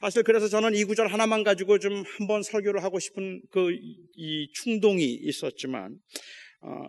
사실 0.00 0.22
그래서 0.22 0.48
저는 0.48 0.74
이 0.74 0.84
구절 0.84 1.08
하나만 1.08 1.44
가지고 1.44 1.78
좀 1.78 2.04
한번 2.18 2.42
설교를 2.42 2.82
하고 2.82 2.98
싶은 2.98 3.40
그 3.50 3.68
이 4.16 4.48
충동이 4.52 5.04
있었지만 5.04 5.92
어, 5.92 5.96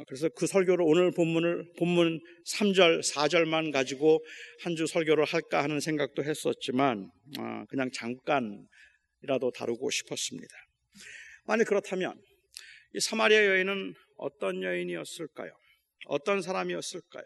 그래서 0.07 0.29
그 0.29 0.47
설교를 0.47 0.83
오늘 0.87 1.11
본문을 1.11 1.73
본문 1.77 2.19
3절, 2.47 3.01
4절만 3.13 3.71
가지고 3.71 4.23
한 4.63 4.75
주 4.75 4.87
설교를 4.87 5.25
할까 5.25 5.61
하는 5.63 5.79
생각도 5.79 6.23
했었지만 6.23 7.11
어, 7.39 7.65
그냥 7.69 7.89
잠깐이라도 7.91 9.51
다루고 9.55 9.89
싶었습니다. 9.91 10.53
만약 11.45 11.65
그렇다면 11.65 12.19
이 12.95 12.99
사마리아 12.99 13.45
여인은 13.45 13.93
어떤 14.17 14.63
여인이었을까요? 14.63 15.51
어떤 16.05 16.41
사람이었을까요? 16.41 17.23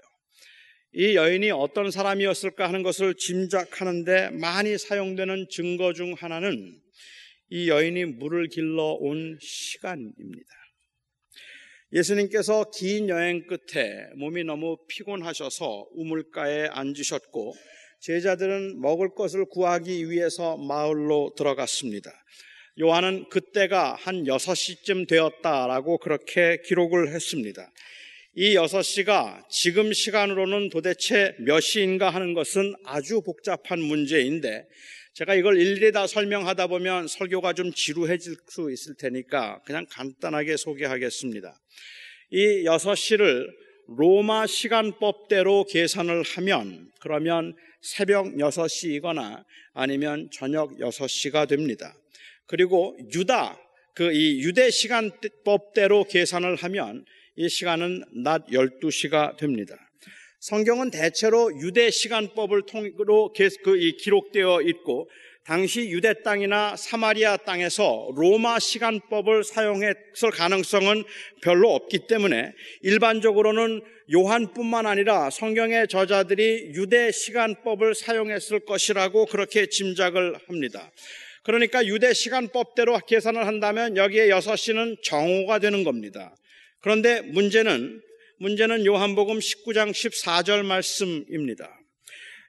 이 0.94 1.16
여인이 1.16 1.50
어떤 1.52 1.92
사람이었을까 1.92 2.68
하는 2.68 2.84
것을 2.84 3.16
짐작하는데 3.16 4.32
많이 4.32 4.78
사용되는 4.78 5.48
증거 5.50 5.94
중 5.94 6.14
하나는 6.14 6.80
이 7.50 7.70
여인이 7.70 8.06
물을 8.06 8.48
길러 8.48 8.98
온 9.00 9.38
시간입니다. 9.40 10.63
예수님께서 11.94 12.72
긴 12.74 13.08
여행 13.08 13.46
끝에 13.46 14.08
몸이 14.16 14.44
너무 14.46 14.78
피곤하셔서 14.88 15.90
우물가에 15.94 16.68
앉으셨고 16.72 17.54
제자들은 18.00 18.82
먹을 18.82 19.14
것을 19.14 19.46
구하기 19.46 20.10
위해서 20.10 20.58
마을로 20.58 21.36
들어갔습니다. 21.38 22.12
요한은 22.82 23.30
그때가 23.30 23.94
한 23.94 24.24
6시쯤 24.24 25.08
되었다라고 25.08 26.00
그렇게 26.00 26.58
기록을 26.66 27.14
했습니다. 27.14 27.72
이 28.36 28.56
6시가 28.56 29.48
지금 29.50 29.94
시간으로는 29.94 30.70
도대체 30.70 31.36
몇 31.38 31.60
시인가 31.60 32.10
하는 32.10 32.34
것은 32.34 32.74
아주 32.86 33.22
복잡한 33.22 33.80
문제인데 33.80 34.66
제가 35.14 35.36
이걸 35.36 35.60
일일이 35.60 35.92
다 35.92 36.08
설명하다 36.08 36.68
보면 36.68 37.08
설교가 37.08 37.54
좀 37.54 37.72
지루해질 37.72 38.36
수 38.48 38.72
있을 38.72 38.96
테니까 38.96 39.62
그냥 39.64 39.86
간단하게 39.88 40.58
소개하겠습니다. 40.58 41.56
이 42.32 42.64
6시를 42.64 43.48
로마 43.90 44.48
시간법대로 44.48 45.66
계산을 45.66 46.24
하면 46.24 46.90
그러면 47.00 47.56
새벽 47.82 48.26
6시이거나 48.26 49.44
아니면 49.74 50.30
저녁 50.32 50.72
6시가 50.80 51.48
됩니다. 51.48 51.96
그리고 52.48 52.98
유다, 53.14 53.60
그 53.94 54.12
이 54.12 54.40
유대 54.42 54.72
시간법대로 54.72 56.06
계산을 56.06 56.56
하면 56.56 57.06
이 57.36 57.50
시간은 57.50 58.04
낮 58.24 58.48
12시가 58.48 59.38
됩니다. 59.38 59.76
성경은 60.44 60.92
대체로 60.92 61.58
유대 61.62 61.90
시간법을 61.90 62.64
통으로 62.66 63.34
그 63.64 63.78
기록되어 63.98 64.60
있고 64.64 65.10
당시 65.46 65.88
유대 65.90 66.22
땅이나 66.22 66.76
사마리아 66.76 67.38
땅에서 67.38 68.10
로마 68.14 68.60
시간법을 68.60 69.46
사용했을 69.46 70.32
가능성은 70.34 71.06
별로 71.42 71.74
없기 71.74 72.08
때문에 72.08 72.52
일반적으로는 72.82 73.84
요한뿐만 74.14 74.86
아니라 74.86 75.30
성경의 75.30 75.88
저자들이 75.88 76.74
유대 76.74 77.14
시간법을 77.14 77.96
사용했을 77.96 78.66
것이라고 78.66 79.28
그렇게 79.28 79.68
짐작을 79.68 80.36
합니다. 80.48 80.92
그러니까 81.44 81.86
유대 81.86 82.14
시간법대로 82.14 83.00
계산을 83.08 83.48
한다면 83.48 83.96
여기에 83.96 84.28
6시는 84.28 85.04
정오가 85.04 85.60
되는 85.60 85.86
겁니다. 85.86 86.36
그런데 86.82 87.22
문제는 87.22 88.02
문제는 88.40 88.86
요한복음 88.86 89.40
19장 89.40 89.92
14절 89.92 90.66
말씀입니다. 90.66 91.70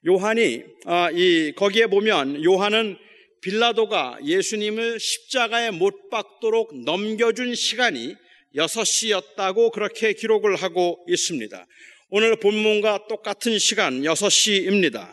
요한이 0.07 0.63
아, 0.87 1.11
이 1.13 1.53
거기에 1.57 1.87
보면 1.87 2.45
요한은 2.45 2.97
빌라도가 3.43 4.19
예수님을 4.25 4.99
십자가에 4.99 5.71
못 5.71 6.09
박도록 6.11 6.85
넘겨준 6.85 7.55
시간이 7.55 8.15
6시였다고 8.57 9.73
그렇게 9.73 10.15
기록을 10.15 10.57
하고 10.57 11.05
있습니다. 11.09 11.67
오늘 12.11 12.37
본문과 12.37 13.07
똑같은 13.09 13.59
시간 13.59 14.03
6시입니다. 14.03 15.11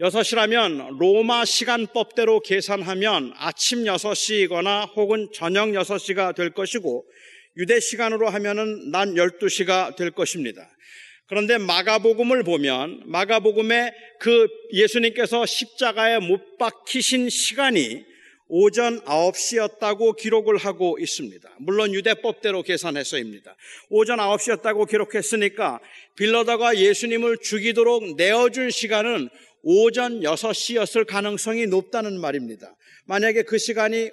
6시라면 0.00 0.98
로마 0.98 1.44
시간법대로 1.44 2.40
계산하면 2.40 3.32
아침 3.36 3.84
6시이거나 3.84 4.90
혹은 4.96 5.28
저녁 5.32 5.68
6시가 5.68 6.34
될 6.34 6.50
것이고 6.50 7.04
유대 7.56 7.80
시간으로 7.80 8.28
하면은 8.28 8.90
낮 8.90 9.08
12시가 9.08 9.96
될 9.96 10.10
것입니다. 10.10 10.68
그런데 11.26 11.56
마가복음을 11.58 12.42
보면 12.42 13.02
마가복음에 13.06 13.92
그 14.20 14.46
예수님께서 14.72 15.46
십자가에 15.46 16.18
못 16.18 16.58
박히신 16.58 17.30
시간이 17.30 18.04
오전 18.46 19.00
9시였다고 19.00 20.16
기록을 20.16 20.58
하고 20.58 20.98
있습니다. 21.00 21.56
물론 21.60 21.94
유대법대로 21.94 22.62
계산해서입니다. 22.62 23.56
오전 23.88 24.18
9시였다고 24.18 24.88
기록했으니까 24.88 25.80
빌러다가 26.16 26.76
예수님을 26.76 27.38
죽이도록 27.42 28.16
내어준 28.16 28.70
시간은 28.70 29.30
오전 29.62 30.20
6시였을 30.20 31.06
가능성이 31.06 31.66
높다는 31.66 32.20
말입니다. 32.20 32.76
만약에 33.06 33.42
그 33.42 33.58
시간이 33.58 34.10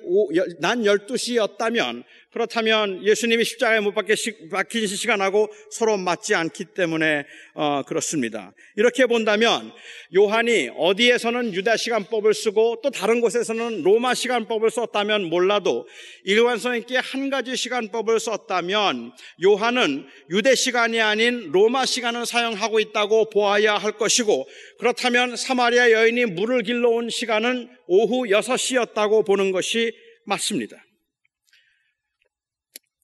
난 0.59 0.83
12시였다면 0.83 2.03
그렇다면 2.31 3.05
예수님이 3.05 3.43
십자가에 3.43 3.81
못 3.81 3.93
박힌 3.93 4.87
시간하고 4.87 5.51
서로 5.69 5.97
맞지 5.97 6.33
않기 6.33 6.65
때문에 6.73 7.25
어, 7.55 7.83
그렇습니다. 7.83 8.53
이렇게 8.77 9.05
본다면 9.05 9.73
요한이 10.15 10.69
어디에서는 10.77 11.53
유다 11.53 11.75
시간법을 11.75 12.33
쓰고 12.33 12.79
또 12.81 12.89
다른 12.89 13.19
곳에서는 13.19 13.83
로마 13.83 14.13
시간법을 14.13 14.71
썼다면 14.71 15.25
몰라도 15.25 15.85
일관성 16.23 16.77
있게 16.77 16.97
한 16.97 17.29
가지 17.29 17.57
시간법을 17.57 18.19
썼다면 18.21 19.11
요한은 19.43 20.07
유대 20.29 20.55
시간이 20.55 21.01
아닌 21.01 21.51
로마 21.51 21.85
시간을 21.85 22.25
사용하고 22.25 22.79
있다고 22.79 23.29
보아야 23.29 23.75
할 23.75 23.91
것이고 23.93 24.47
그렇다면 24.79 25.35
사마리아 25.35 25.91
여인이 25.91 26.27
물을 26.27 26.63
길러온 26.63 27.09
시간은 27.09 27.69
오후 27.87 28.23
6시였다고 28.27 29.25
보는 29.25 29.51
것이 29.51 29.91
맞습니다. 30.25 30.77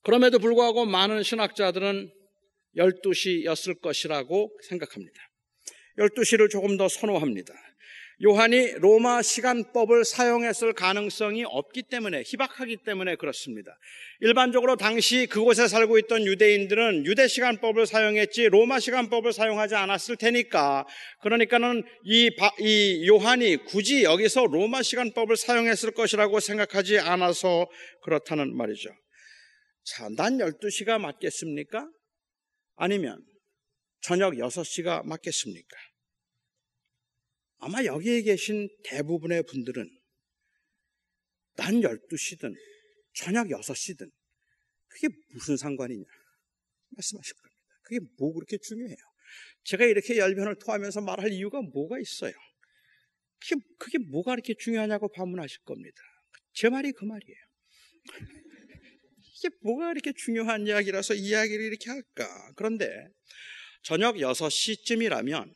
그럼에도 0.08 0.39
불구하고 0.39 0.86
많은 0.86 1.22
신학자들은 1.22 2.10
12시였을 2.78 3.82
것이라고 3.82 4.50
생각합니다. 4.70 5.20
12시를 6.00 6.50
조금 6.50 6.78
더 6.78 6.88
선호합니다. 6.88 7.54
요한이 8.24 8.76
로마 8.78 9.22
시간법을 9.22 10.06
사용했을 10.06 10.72
가능성이 10.72 11.43
없기 11.43 11.84
때문에, 11.89 12.24
희박하기 12.26 12.78
때문에 12.86 13.15
그렇습니다. 13.15 13.78
일반적으로 14.22 14.78
당시 14.78 15.28
그곳에 15.28 15.67
살고 15.67 15.98
있던 16.00 16.26
유대인들은 16.26 17.06
유대 17.06 17.28
시간법을 17.28 17.86
사용했지 17.86 18.48
로마 18.48 18.80
시간법을 18.80 19.34
사용하지 19.34 19.76
않았을 19.76 20.15
테니까, 20.15 20.88
그러니까는 21.22 21.84
이, 22.06 22.32
이 22.62 23.08
요한이 23.10 23.58
굳이 23.65 24.04
여기서 24.04 24.46
로마 24.46 24.84
시간법을 24.84 25.36
사용했을 25.36 25.91
것이라고 25.91 26.39
생각하지 26.39 26.98
않아서 27.00 27.67
그렇다는 28.04 28.56
말이죠. 28.56 28.89
자, 29.88 30.10
난 30.10 30.38
12시가 30.38 31.00
맞겠습니까? 31.00 31.89
아니면 32.76 33.26
저녁 34.02 34.34
6시가 34.34 35.06
맞겠습니까? 35.06 35.78
아마 37.60 37.86
여기에 37.86 38.23
계신 38.23 38.67
대부분의 38.84 39.43
분들은 39.43 39.89
난 41.56 41.80
12시든 41.80 42.54
저녁 43.13 43.47
6시든 43.47 44.12
그게 44.88 45.08
무슨 45.30 45.56
상관이냐 45.56 46.04
말씀하실 46.89 47.36
겁니다. 47.36 47.63
그게 47.84 48.00
뭐 48.17 48.34
그렇게 48.34 48.58
중요해요? 48.58 48.97
제가 49.63 49.86
이렇게 49.86 50.17
열변을 50.17 50.58
토하면서 50.60 51.00
말할 51.00 51.32
이유가 51.32 51.62
뭐가 51.62 51.97
있어요? 52.00 52.34
그게, 53.39 53.56
그게 53.80 53.97
뭐가 54.00 54.32
그렇게 54.32 54.54
중요하냐고 54.60 55.08
반문하실 55.08 55.62
겁니다. 55.62 55.97
제 56.52 56.67
말이 56.69 56.91
그 56.91 57.06
말이에요. 57.06 57.47
이게 59.38 59.50
뭐가 59.62 59.91
이렇게 59.91 60.13
중요한 60.13 60.65
이야기라서 60.65 61.13
이야기를 61.13 61.63
이렇게 61.63 61.89
할까? 61.89 62.52
그런데 62.56 63.08
저녁 63.84 64.15
6시쯤이라면 64.15 65.54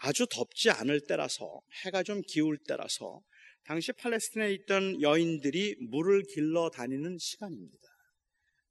아주 0.00 0.26
덥지 0.30 0.70
않을 0.70 1.00
때라서 1.08 1.60
해가 1.84 2.04
좀 2.04 2.22
기울 2.22 2.56
때라서 2.56 3.20
당시 3.64 3.92
팔레스틴에 3.92 4.52
있던 4.54 5.02
여인들이 5.02 5.76
물을 5.90 6.22
길러 6.22 6.70
다니는 6.70 7.18
시간입니다. 7.18 7.88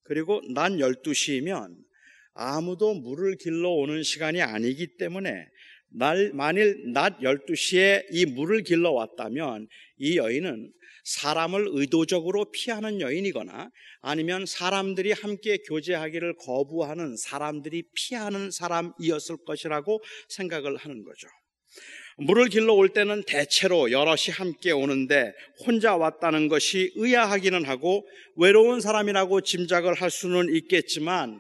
그리고 0.04 0.42
난 0.54 0.78
12시이면 0.78 1.76
아무도 2.34 2.94
물을 2.94 3.36
길러 3.36 3.70
오는 3.70 4.04
시간이 4.04 4.42
아니기 4.42 4.96
때문에 4.98 5.48
날, 5.90 6.32
만일 6.34 6.92
낮 6.94 7.20
12시에 7.20 8.06
이 8.12 8.26
물을 8.26 8.64
길러 8.64 8.92
왔다면 8.92 9.68
이 9.98 10.18
여인은 10.18 10.72
사람을 11.04 11.68
의도적으로 11.72 12.52
피하는 12.52 13.00
여인이거나 13.00 13.72
아니면 14.02 14.46
사람들이 14.46 15.14
함께 15.14 15.58
교제하기를 15.58 16.36
거부하는 16.36 17.16
사람들이 17.16 17.84
피하는 17.96 18.52
사람이었을 18.52 19.38
것이라고 19.46 20.04
생각을 20.28 20.76
하는 20.76 21.04
거죠. 21.04 21.28
물을 22.18 22.50
길러 22.50 22.74
올 22.74 22.90
때는 22.90 23.24
대체로 23.28 23.92
여럿이 23.92 24.34
함께 24.34 24.72
오는데 24.72 25.34
혼자 25.66 25.96
왔다는 25.96 26.48
것이 26.48 26.92
의아하기는 26.96 27.64
하고 27.66 28.08
외로운 28.36 28.82
사람이라고 28.82 29.42
짐작을 29.42 29.94
할 29.94 30.10
수는 30.10 30.54
있겠지만 30.56 31.40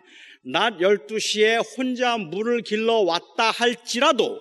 낮 0.49 0.77
12시에 0.77 1.61
혼자 1.77 2.17
물을 2.17 2.61
길러 2.61 2.99
왔다 3.01 3.51
할지라도 3.51 4.39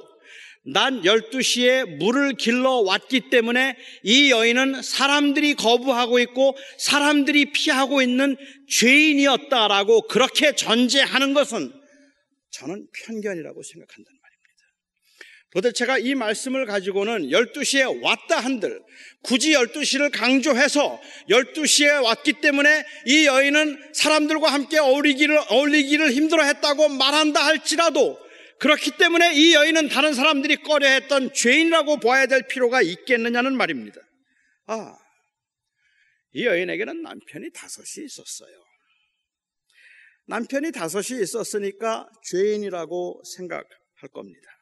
낮 0.64 0.90
12시에 1.02 1.96
물을 1.98 2.32
길러 2.32 2.80
왔기 2.80 3.30
때문에 3.30 3.76
이 4.02 4.30
여인은 4.30 4.82
사람들이 4.82 5.54
거부하고 5.54 6.18
있고 6.20 6.56
사람들이 6.78 7.52
피하고 7.52 8.02
있는 8.02 8.36
죄인이었다라고 8.68 10.08
그렇게 10.08 10.54
전제하는 10.54 11.34
것은 11.34 11.72
저는 12.50 12.86
편견이라고 12.92 13.62
생각한단 13.62 14.04
말입니다. 14.04 14.15
도대체가 15.52 15.98
이 15.98 16.14
말씀을 16.14 16.66
가지고는 16.66 17.28
12시에 17.28 18.02
왔다 18.02 18.40
한들 18.40 18.80
굳이 19.22 19.52
12시를 19.52 20.10
강조해서 20.12 21.00
12시에 21.30 22.02
왔기 22.02 22.40
때문에 22.40 22.84
이 23.06 23.26
여인은 23.26 23.92
사람들과 23.94 24.52
함께 24.52 24.78
어울리기를, 24.78 25.38
어울리기를 25.48 26.12
힘들어 26.12 26.42
했다고 26.44 26.88
말한다 26.90 27.44
할지라도 27.44 28.18
그렇기 28.58 28.92
때문에 28.98 29.34
이 29.34 29.54
여인은 29.54 29.88
다른 29.88 30.14
사람들이 30.14 30.56
꺼려 30.62 30.88
했던 30.88 31.32
죄인이라고 31.32 32.00
봐야 32.00 32.26
될 32.26 32.46
필요가 32.48 32.82
있겠느냐는 32.82 33.56
말입니다. 33.56 34.00
아, 34.66 34.96
이 36.32 36.44
여인에게는 36.44 37.02
남편이 37.02 37.50
다섯이 37.52 38.04
있었어요. 38.04 38.64
남편이 40.26 40.72
다섯이 40.72 41.22
있었으니까 41.22 42.08
죄인이라고 42.24 43.22
생각할 43.36 44.08
겁니다. 44.12 44.55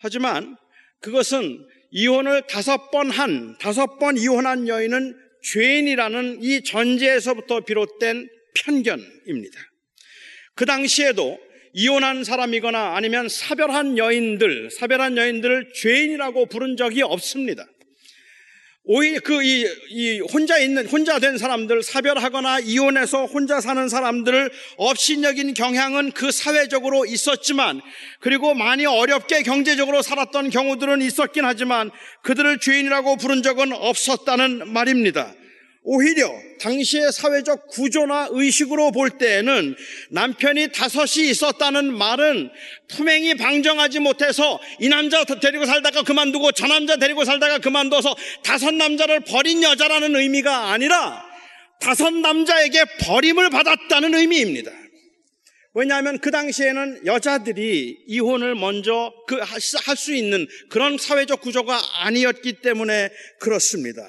하지만 0.00 0.56
그것은 1.00 1.66
이혼을 1.90 2.46
다섯 2.48 2.90
번 2.90 3.10
한, 3.10 3.56
다섯 3.58 3.98
번 3.98 4.16
이혼한 4.16 4.68
여인은 4.68 5.16
죄인이라는 5.42 6.42
이 6.42 6.62
전제에서부터 6.62 7.60
비롯된 7.60 8.28
편견입니다. 8.54 9.60
그 10.54 10.66
당시에도 10.66 11.38
이혼한 11.72 12.24
사람이거나 12.24 12.96
아니면 12.96 13.28
사별한 13.28 13.96
여인들, 13.96 14.70
사별한 14.70 15.16
여인들을 15.16 15.72
죄인이라고 15.74 16.46
부른 16.46 16.76
적이 16.76 17.02
없습니다. 17.02 17.64
오히려 18.92 19.20
그, 19.22 19.40
이, 19.44 19.64
이, 19.90 20.18
혼자 20.32 20.58
있는, 20.58 20.84
혼자 20.88 21.20
된 21.20 21.38
사람들, 21.38 21.84
사별하거나 21.84 22.58
이혼해서 22.58 23.26
혼자 23.26 23.60
사는 23.60 23.88
사람들을 23.88 24.50
업신여긴 24.78 25.54
경향은 25.54 26.10
그 26.10 26.32
사회적으로 26.32 27.06
있었지만, 27.06 27.82
그리고 28.18 28.52
많이 28.52 28.86
어렵게 28.86 29.44
경제적으로 29.44 30.02
살았던 30.02 30.50
경우들은 30.50 31.02
있었긴 31.02 31.44
하지만, 31.44 31.92
그들을 32.22 32.58
죄인이라고 32.58 33.14
부른 33.18 33.44
적은 33.44 33.72
없었다는 33.72 34.72
말입니다. 34.72 35.34
오히려 35.92 36.32
당시의 36.60 37.10
사회적 37.10 37.66
구조나 37.66 38.28
의식으로 38.30 38.92
볼 38.92 39.10
때에는 39.10 39.74
남편이 40.10 40.70
다섯이 40.70 41.28
있었다는 41.28 41.92
말은 41.92 42.48
투명히 42.86 43.34
방정하지 43.34 43.98
못해서 43.98 44.60
이 44.78 44.88
남자 44.88 45.24
데리고 45.24 45.66
살다가 45.66 46.04
그만두고 46.04 46.52
저 46.52 46.68
남자 46.68 46.96
데리고 46.96 47.24
살다가 47.24 47.58
그만둬서 47.58 48.14
다섯 48.44 48.72
남자를 48.72 49.18
버린 49.18 49.64
여자라는 49.64 50.14
의미가 50.14 50.70
아니라 50.70 51.24
다섯 51.80 52.14
남자에게 52.14 52.84
버림을 53.00 53.50
받았다는 53.50 54.14
의미입니다. 54.14 54.70
왜냐하면 55.74 56.18
그 56.18 56.30
당시에는 56.30 57.06
여자들이 57.06 58.04
이혼을 58.06 58.54
먼저 58.54 59.12
그 59.26 59.40
할 59.40 59.60
수 59.96 60.14
있는 60.14 60.46
그런 60.68 60.98
사회적 60.98 61.40
구조가 61.40 61.80
아니었기 62.04 62.60
때문에 62.62 63.10
그렇습니다. 63.40 64.08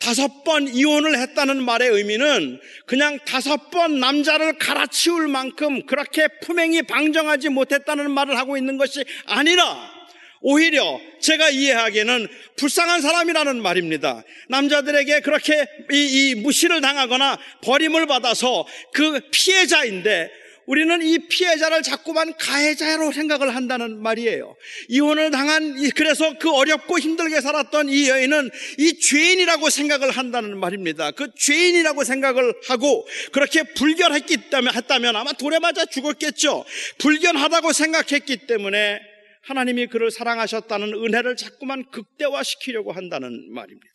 다섯 0.00 0.44
번 0.44 0.66
이혼을 0.66 1.18
했다는 1.18 1.62
말의 1.62 1.90
의미는 1.90 2.58
그냥 2.86 3.18
다섯 3.26 3.70
번 3.70 4.00
남자를 4.00 4.54
갈아치울 4.54 5.28
만큼 5.28 5.84
그렇게 5.86 6.26
품행이 6.42 6.82
방정하지 6.82 7.50
못했다는 7.50 8.10
말을 8.10 8.36
하고 8.36 8.56
있는 8.56 8.78
것이 8.78 9.04
아니라 9.26 10.00
오히려 10.40 10.98
제가 11.20 11.50
이해하기에는 11.50 12.28
불쌍한 12.56 13.02
사람이라는 13.02 13.60
말입니다. 13.60 14.24
남자들에게 14.48 15.20
그렇게 15.20 15.66
이, 15.92 16.30
이 16.30 16.34
무시를 16.34 16.80
당하거나 16.80 17.38
버림을 17.60 18.06
받아서 18.06 18.66
그 18.94 19.20
피해자인데 19.30 20.30
우리는 20.70 21.02
이 21.02 21.18
피해자를 21.26 21.82
자꾸만 21.82 22.32
가해자로 22.36 23.10
생각을 23.10 23.56
한다는 23.56 24.00
말이에요. 24.00 24.54
이혼을 24.88 25.32
당한, 25.32 25.74
그래서 25.96 26.38
그 26.38 26.48
어렵고 26.48 27.00
힘들게 27.00 27.40
살았던 27.40 27.88
이 27.88 28.08
여인은 28.08 28.50
이 28.78 29.00
죄인이라고 29.00 29.68
생각을 29.68 30.12
한다는 30.12 30.56
말입니다. 30.56 31.10
그 31.10 31.34
죄인이라고 31.34 32.04
생각을 32.04 32.54
하고 32.68 33.04
그렇게 33.32 33.64
불결했기 33.64 34.48
때문에 34.50 34.70
했다면 34.76 35.16
아마 35.16 35.32
돌에 35.32 35.58
맞아 35.58 35.84
죽었겠죠. 35.86 36.64
불견하다고 36.98 37.72
생각했기 37.72 38.46
때문에 38.46 39.00
하나님이 39.42 39.88
그를 39.88 40.12
사랑하셨다는 40.12 40.94
은혜를 40.94 41.34
자꾸만 41.34 41.90
극대화시키려고 41.90 42.92
한다는 42.92 43.52
말입니다. 43.52 43.92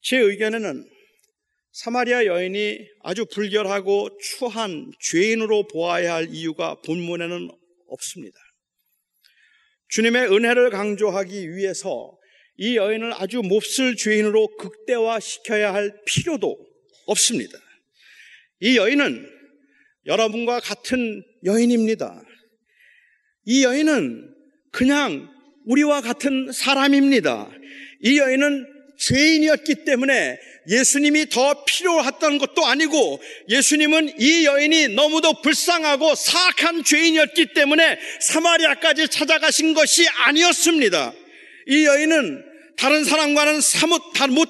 제 0.00 0.16
의견에는 0.16 0.93
사마리아 1.74 2.24
여인이 2.24 2.86
아주 3.02 3.26
불결하고 3.26 4.16
추한 4.20 4.92
죄인으로 5.00 5.66
보아야 5.66 6.14
할 6.14 6.28
이유가 6.30 6.76
본문에는 6.82 7.50
없습니다. 7.88 8.38
주님의 9.88 10.32
은혜를 10.32 10.70
강조하기 10.70 11.56
위해서 11.56 12.16
이 12.58 12.76
여인을 12.76 13.14
아주 13.14 13.42
몹쓸 13.42 13.96
죄인으로 13.96 14.56
극대화시켜야 14.56 15.74
할 15.74 16.00
필요도 16.06 16.56
없습니다. 17.06 17.58
이 18.60 18.76
여인은 18.76 19.28
여러분과 20.06 20.60
같은 20.60 21.24
여인입니다. 21.44 22.22
이 23.46 23.64
여인은 23.64 24.32
그냥 24.70 25.28
우리와 25.66 26.02
같은 26.02 26.52
사람입니다. 26.52 27.50
이 28.04 28.20
여인은 28.20 28.64
죄인이었기 28.96 29.84
때문에 29.84 30.38
예수님이 30.68 31.28
더 31.28 31.64
필요했던 31.64 32.38
것도 32.38 32.64
아니고 32.66 33.20
예수님은 33.48 34.14
이 34.18 34.46
여인이 34.46 34.88
너무도 34.88 35.42
불쌍하고 35.42 36.14
사악한 36.14 36.84
죄인이었기 36.84 37.52
때문에 37.54 37.98
사마리아까지 38.20 39.08
찾아가신 39.08 39.74
것이 39.74 40.06
아니었습니다. 40.08 41.12
이 41.66 41.84
여인은 41.84 42.53
다른 42.76 43.04
사람과는 43.04 43.60
사뭇, 43.60 44.02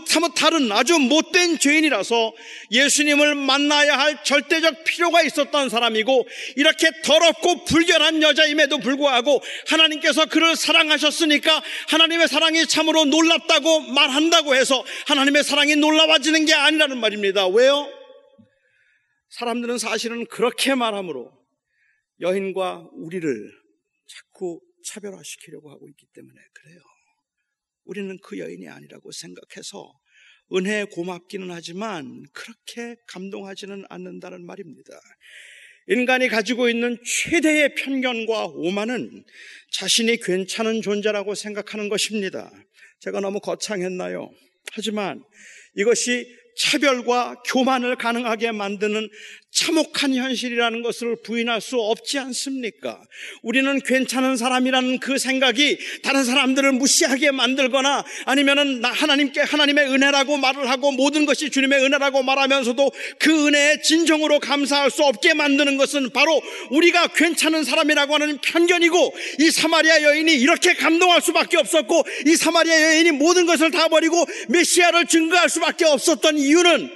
사뭇 0.07 0.35
다른 0.35 0.73
아주 0.73 0.99
못된 0.99 1.59
죄인이라서 1.59 2.33
예수님을 2.71 3.35
만나야 3.35 3.99
할 3.99 4.23
절대적 4.25 4.85
필요가 4.85 5.23
있었던 5.23 5.69
사람이고 5.69 6.27
이렇게 6.57 6.91
더럽고 7.03 7.65
불결한 7.65 8.23
여자임에도 8.23 8.79
불구하고 8.79 9.43
하나님께서 9.69 10.27
그를 10.27 10.57
사랑하셨으니까 10.57 11.63
하나님의 11.89 12.29
사랑이 12.29 12.67
참으로 12.67 13.05
놀랍다고 13.05 13.81
말한다고 13.81 14.55
해서 14.55 14.85
하나님의 15.07 15.45
사랑이 15.45 15.77
놀라워지는 15.77 16.47
게 16.47 16.55
아니라는 16.55 16.99
말입니다. 16.99 17.47
왜요? 17.49 17.89
사람들은 19.31 19.79
사실은 19.79 20.27
그렇게 20.27 20.75
말하므로 20.75 21.33
여인과 22.21 22.89
우리를 22.93 23.51
자꾸 24.07 24.61
차별화시키려고 24.85 25.71
하고 25.71 25.89
있기 25.89 26.07
때문에 26.15 26.41
그래요. 26.53 26.94
우리는 27.85 28.19
그 28.23 28.39
여인이 28.39 28.69
아니라고 28.69 29.11
생각해서 29.13 29.93
은혜에 30.53 30.85
고맙기는 30.85 31.51
하지만 31.51 32.25
그렇게 32.33 32.97
감동하지는 33.09 33.85
않는다는 33.89 34.45
말입니다. 34.45 34.93
인간이 35.89 36.29
가지고 36.29 36.69
있는 36.69 36.99
최대의 37.05 37.75
편견과 37.75 38.47
오만은 38.47 39.25
자신이 39.73 40.17
괜찮은 40.19 40.81
존재라고 40.81 41.35
생각하는 41.35 41.89
것입니다. 41.89 42.51
제가 43.01 43.21
너무 43.21 43.41
거창했나요? 43.41 44.31
하지만 44.73 45.23
이것이 45.77 46.27
차별과 46.57 47.43
교만을 47.47 47.97
가능하게 47.97 48.53
만드는 48.53 49.09
참혹한 49.55 50.15
현실이라는 50.17 50.83
것을 50.83 51.17
부인할 51.23 51.61
수 51.61 51.79
없지 51.79 52.19
않습니까? 52.19 53.01
우리는 53.43 53.81
괜찮은 53.81 54.37
사람이라는 54.37 54.99
그 54.99 55.17
생각이 55.17 55.79
다른 56.03 56.25
사람들을 56.25 56.73
무시하게 56.73 57.31
만들거나 57.31 58.05
아니면은 58.27 58.85
하나님께 58.85 59.43
하나님의 59.43 59.91
은혜라고 59.91 60.39
말을 60.39 60.69
하고 60.69 60.91
모든 60.91 61.25
것이 61.25 61.51
주님의 61.51 61.85
은혜라고 61.85 62.25
말하면서도 62.25 62.91
그 63.21 63.47
은혜에 63.47 63.81
진정으로 63.83 64.41
감사할 64.41 64.91
수 64.91 65.05
없게 65.05 65.35
만드는 65.35 65.77
것은 65.77 66.11
바로 66.11 66.43
우리가 66.71 67.09
괜찮은 67.09 67.63
사람이라고 67.63 68.15
하는 68.15 68.39
편견이고 68.39 69.15
이 69.39 69.51
사마리아 69.53 70.03
여인이 70.03 70.35
이렇게 70.35 70.75
감동할 70.75 71.23
수밖에 71.23 71.59
없었고 71.59 72.05
이 72.27 72.35
사마리아 72.35 72.95
여인이 72.95 73.13
모든 73.13 73.47
것을 73.47 73.71
다 73.71 73.87
버리고 73.87 74.27
메시아를 74.49 75.07
증거할 75.07 75.49
수밖에 75.49 75.85
없었던 75.85 76.39
이유는 76.45 76.91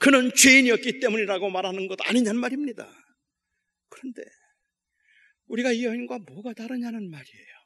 그는 0.00 0.32
죄인이었기 0.34 1.00
때문이라고 1.00 1.50
말하는 1.50 1.88
것 1.88 1.98
아니냐는 2.06 2.40
말입니다. 2.40 2.88
그런데 3.88 4.22
우리가 5.46 5.72
이 5.72 5.84
여인과 5.84 6.18
뭐가 6.26 6.52
다르냐는 6.54 7.10
말이에요. 7.10 7.58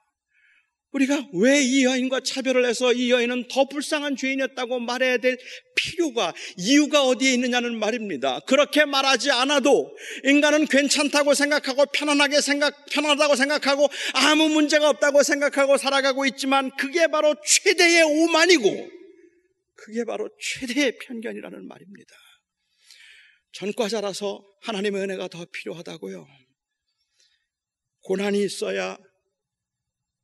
우리가 0.92 1.26
왜 1.32 1.62
이 1.62 1.85
여인과 1.85 2.20
차별을 2.20 2.66
해서 2.66 2.92
이 2.92 3.11
여인은 3.11 3.48
더 3.48 3.66
불쌍한 3.66 4.16
죄인이었다고 4.16 4.80
말해야 4.80 5.18
될 5.18 5.38
필요가, 5.74 6.35
이유가 6.58 7.04
어디에 7.04 7.32
있느냐는 7.32 7.78
말입니다. 7.78 8.40
그렇게 8.40 8.85
말하지 8.85 9.30
않아도 9.30 9.96
인간은 10.24 10.66
괜찮다고 10.66 11.35
생각하고 11.35 11.87
편안하게 11.87 12.40
생각, 12.42 12.85
편하다고 12.92 13.37
생각하고 13.37 13.88
아무 14.12 14.48
문제가 14.50 14.90
없다고 14.90 15.22
생각하고 15.22 15.78
살아가고 15.78 16.26
있지만 16.26 16.70
그게 16.76 17.06
바로 17.06 17.35
최대의 17.42 18.02
오만이고 18.02 19.01
그게 19.82 20.04
바로 20.04 20.28
최대의 20.38 20.98
편견이라는 20.98 21.66
말입니다. 21.66 22.14
전과자라서 23.52 24.42
하나님의 24.62 25.02
은혜가 25.02 25.26
더 25.28 25.44
필요하다고요. 25.44 26.24
고난이 28.02 28.42
있어야 28.44 28.96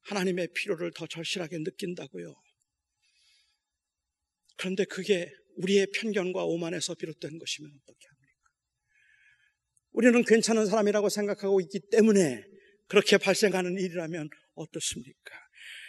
하나님의 0.03 0.49
필요를 0.55 0.93
더 0.95 1.07
절실하게 1.07 1.59
느낀다고요. 1.59 2.35
그런데 4.57 4.85
그게 4.85 5.31
우리의 5.57 5.89
편견과 5.93 6.45
오만에서 6.45 6.95
비롯된 6.95 7.39
것이면 7.39 7.71
어떻게 7.83 8.07
합니까? 8.07 8.51
우리는 9.91 10.25
괜찮은 10.25 10.67
사람이라고 10.67 11.09
생각하고 11.09 11.61
있기 11.63 11.81
때문에 11.91 12.45
그렇게 12.87 13.19
발생하는 13.19 13.77
일이라면 13.77 14.31
어떻습니까? 14.55 15.48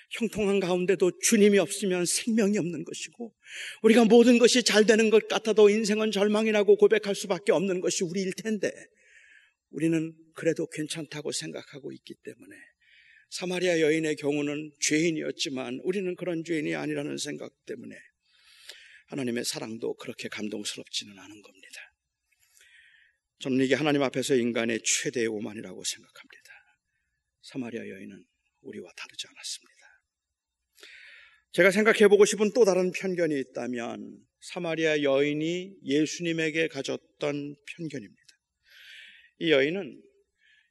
형통한 0.10 0.60
가운데도 0.60 1.20
주님이 1.22 1.60
없으면 1.60 2.06
생명이 2.06 2.58
없는 2.58 2.84
것이고 2.84 3.36
우리가 3.84 4.06
모든 4.06 4.40
것이 4.40 4.64
잘 4.64 4.86
되는 4.86 5.10
것 5.10 5.28
같아도 5.28 5.70
인생은 5.70 6.12
절망이라고 6.12 6.78
고백할 6.78 7.16
수밖에 7.16 7.52
없는 7.52 7.80
것이 7.80 8.04
우리일 8.04 8.34
텐데 8.34 8.72
우리는 9.70 10.14
그래도 10.34 10.68
괜찮다고 10.68 11.32
생각하고 11.32 11.92
있기 11.92 12.16
때문에 12.24 12.56
사마리아 13.30 13.80
여인의 13.82 14.16
경우는 14.16 14.72
죄인이었지만 14.82 15.82
우리는 15.84 16.16
그런 16.16 16.44
죄인이 16.44 16.74
아니라는 16.74 17.18
생각 17.18 17.54
때문에 17.66 17.96
하나님의 19.08 19.46
사랑도 19.46 19.96
그렇게 19.96 20.28
감동스럽지는 20.28 21.18
않은 21.18 21.42
겁니다. 21.42 21.94
저는 23.40 23.64
이게 23.64 23.76
하나님 23.76 24.02
앞에서 24.02 24.36
인간의 24.36 24.82
최대의 24.84 25.28
오만이라고 25.28 25.84
생각합니다. 25.84 26.52
사마리아 27.42 27.88
여인은 27.88 28.26
우리와 28.62 28.92
다르지 28.96 29.28
않았습니다. 29.28 29.79
제가 31.52 31.72
생각해 31.72 32.08
보고 32.08 32.26
싶은 32.26 32.52
또 32.54 32.64
다른 32.64 32.92
편견이 32.92 33.40
있다면 33.40 34.20
사마리아 34.40 35.02
여인이 35.02 35.78
예수님에게 35.84 36.68
가졌던 36.68 37.56
편견입니다. 37.66 38.24
이 39.40 39.52
여인은 39.52 40.02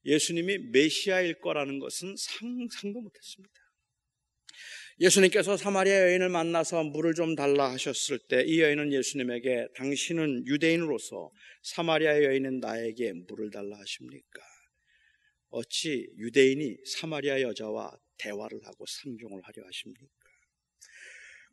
예수님이 0.05 0.59
메시아일 0.71 1.41
거라는 1.41 1.81
것은 1.81 2.15
상상도 2.17 3.01
못했습니다. 3.01 3.55
예수님께서 5.01 5.57
사마리아 5.57 6.01
여인을 6.11 6.29
만나서 6.29 6.85
물을 6.85 7.15
좀 7.15 7.35
달라 7.35 7.71
하셨을 7.73 8.19
때 8.29 8.45
이 8.45 8.61
여인은 8.61 8.93
예수님에게 8.93 9.69
당신은 9.77 10.47
유대인으로서 10.47 11.31
사마리아 11.63 12.23
여인은 12.23 12.61
나에게 12.61 13.13
물을 13.29 13.51
달라 13.51 13.79
하십니까? 13.79 14.41
어찌 15.51 16.09
유대인이 16.19 16.77
사마리아 16.85 17.41
여자와 17.41 17.97
대화를 18.19 18.61
하고 18.65 18.85
상종을 18.87 19.41
하려 19.43 19.67
하십니까? 19.67 20.18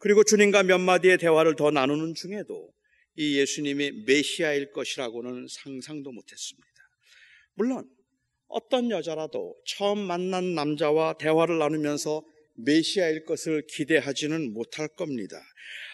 그리고 0.06 0.24
주님과 0.24 0.62
몇 0.62 0.78
마디의 0.78 1.18
대화를 1.18 1.56
더 1.56 1.72
나누는 1.72 2.14
중에도 2.14 2.70
이 3.16 3.40
예수님이 3.40 4.04
메시아일 4.06 4.72
것이라고는 4.72 5.48
상상도 5.50 6.12
못했습니다. 6.12 6.68
물론 7.56 7.90
어떤 8.48 8.92
여자라도 8.92 9.56
처음 9.66 9.98
만난 9.98 10.54
남자와 10.54 11.18
대화를 11.18 11.58
나누면서 11.58 12.24
메시아일 12.54 13.26
것을 13.26 13.64
기대하지는 13.68 14.54
못할 14.54 14.88
겁니다. 14.90 15.42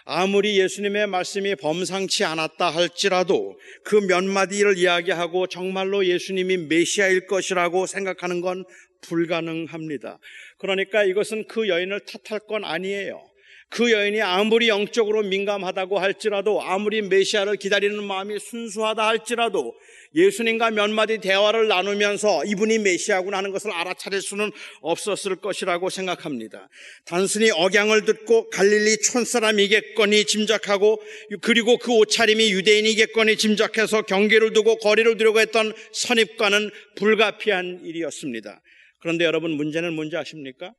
아무리 0.04 0.60
예수님의 0.60 1.08
말씀이 1.08 1.56
범상치 1.56 2.26
않았다 2.26 2.70
할지라도 2.70 3.58
그 3.86 3.96
몇 3.96 4.26
마디를 4.26 4.78
이야기하고 4.78 5.48
정말로 5.48 6.06
예수님이 6.06 6.58
메시아일 6.68 7.28
것이라고 7.28 7.86
생각하는 7.86 8.42
건 8.42 8.66
불가능합니다. 9.04 10.20
그러니까 10.58 11.06
이것은 11.06 11.48
그 11.48 11.70
여인을 11.70 12.02
탓할 12.02 12.42
건 12.42 12.66
아니에요. 12.66 13.31
그 13.72 13.90
여인이 13.90 14.22
아무리 14.22 14.68
영적으로 14.68 15.24
민감하다고 15.24 15.98
할지라도 15.98 16.62
아무리 16.62 17.02
메시아를 17.02 17.56
기다리는 17.56 18.04
마음이 18.04 18.38
순수하다 18.38 19.08
할지라도 19.08 19.74
예수님과 20.14 20.72
몇 20.72 20.90
마디 20.90 21.20
대화를 21.20 21.70
나누면서 21.70 22.44
이분이 22.44 22.80
메시아구나 22.80 23.38
하는 23.38 23.52
것을 23.54 23.72
알아차릴 23.72 24.22
수는 24.22 24.52
없었을 24.82 25.38
것이라고 25.38 25.90
생각합니다. 25.90 26.68
단순히 27.06 27.50
억양을 27.50 28.04
듣고 28.04 28.50
갈릴리 28.50 28.98
촌사람이겠거니 28.98 30.26
짐작하고 30.26 31.02
그리고 31.40 31.78
그 31.78 31.94
옷차림이 31.94 32.52
유대인이겠거니 32.52 33.38
짐작해서 33.38 34.02
경계를 34.02 34.52
두고 34.52 34.80
거리를 34.80 35.16
두려고 35.16 35.40
했던 35.40 35.72
선입과는 35.94 36.72
불가피한 36.98 37.86
일이었습니다. 37.86 38.62
그런데 39.00 39.24
여러분 39.24 39.52
문제는 39.52 39.94
뭔지 39.94 40.18
아십니까? 40.18 40.74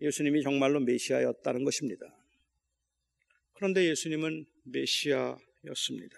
예수님이 0.00 0.42
정말로 0.42 0.80
메시아였다는 0.80 1.64
것입니다. 1.64 2.06
그런데 3.54 3.88
예수님은 3.88 4.44
메시아였습니다. 4.64 6.16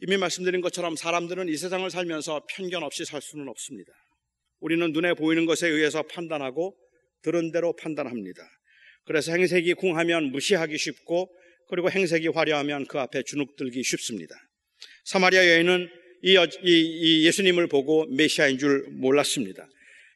이미 0.00 0.16
말씀드린 0.16 0.60
것처럼 0.60 0.96
사람들은 0.96 1.48
이 1.48 1.56
세상을 1.56 1.88
살면서 1.88 2.46
편견 2.50 2.82
없이 2.82 3.04
살 3.04 3.22
수는 3.22 3.48
없습니다. 3.48 3.92
우리는 4.58 4.92
눈에 4.92 5.14
보이는 5.14 5.46
것에 5.46 5.68
의해서 5.68 6.02
판단하고 6.02 6.76
들은 7.22 7.52
대로 7.52 7.74
판단합니다. 7.76 8.42
그래서 9.04 9.32
행색이 9.32 9.74
궁하면 9.74 10.32
무시하기 10.32 10.76
쉽고 10.76 11.32
그리고 11.68 11.90
행색이 11.90 12.28
화려하면 12.28 12.86
그 12.86 12.98
앞에 12.98 13.22
주눅들기 13.22 13.82
쉽습니다. 13.82 14.34
사마리아 15.04 15.48
여인은 15.48 15.88
이, 16.22 16.36
이, 16.36 16.40
이 16.64 17.26
예수님을 17.26 17.68
보고 17.68 18.06
메시아인 18.06 18.58
줄 18.58 18.86
몰랐습니다. 18.90 19.68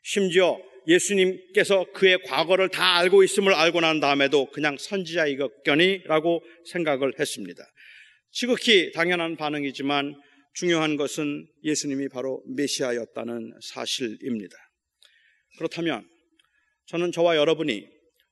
심지어 0.02 0.60
예수님께서 0.86 1.86
그의 1.92 2.22
과거를 2.22 2.68
다 2.68 2.96
알고 2.96 3.24
있음을 3.24 3.52
알고 3.52 3.80
난 3.80 4.00
다음에도 4.00 4.46
그냥 4.50 4.76
선지자이겠거니라고 4.78 6.42
생각을 6.72 7.18
했습니다. 7.18 7.64
지극히 8.30 8.92
당연한 8.92 9.36
반응이지만 9.36 10.14
중요한 10.54 10.96
것은 10.96 11.46
예수님이 11.64 12.08
바로 12.08 12.42
메시아였다는 12.56 13.54
사실입니다. 13.62 14.56
그렇다면 15.58 16.06
저는 16.86 17.12
저와 17.12 17.36
여러분이 17.36 17.86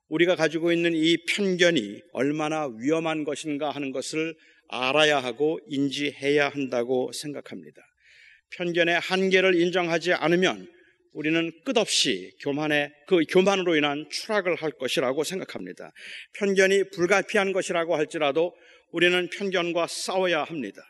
우리가 0.09 0.37
가지고 0.37 0.73
있는 0.73 0.95
이 0.95 1.17
편견이 1.27 2.03
얼마나 2.13 2.69
위험한 2.79 3.25
것인가 3.25 3.71
하는 3.71 3.93
것을 3.93 4.35
알아야 4.69 5.19
하고 5.19 5.59
인지해야 5.69 6.49
한다고 6.51 7.11
생각합니다. 7.13 7.83
편견의 8.57 9.01
한계를 9.01 9.61
인정하지 9.61 10.13
않으면 10.13 10.69
우리는 11.15 11.51
끝없이 11.65 12.33
교만의 12.41 12.93
그 13.07 13.21
교만으로 13.29 13.77
인한 13.77 14.07
추락을 14.11 14.57
할 14.57 14.73
것이라고 14.73 15.25
생각합니다. 15.25 15.93
편견이 16.35 16.91
불가피한 16.91 17.53
것이라고 17.53 17.97
할지라도 17.97 18.55
우리는 18.91 19.29
편견과 19.31 19.87
싸워야 19.87 20.43
합니다. 20.45 20.83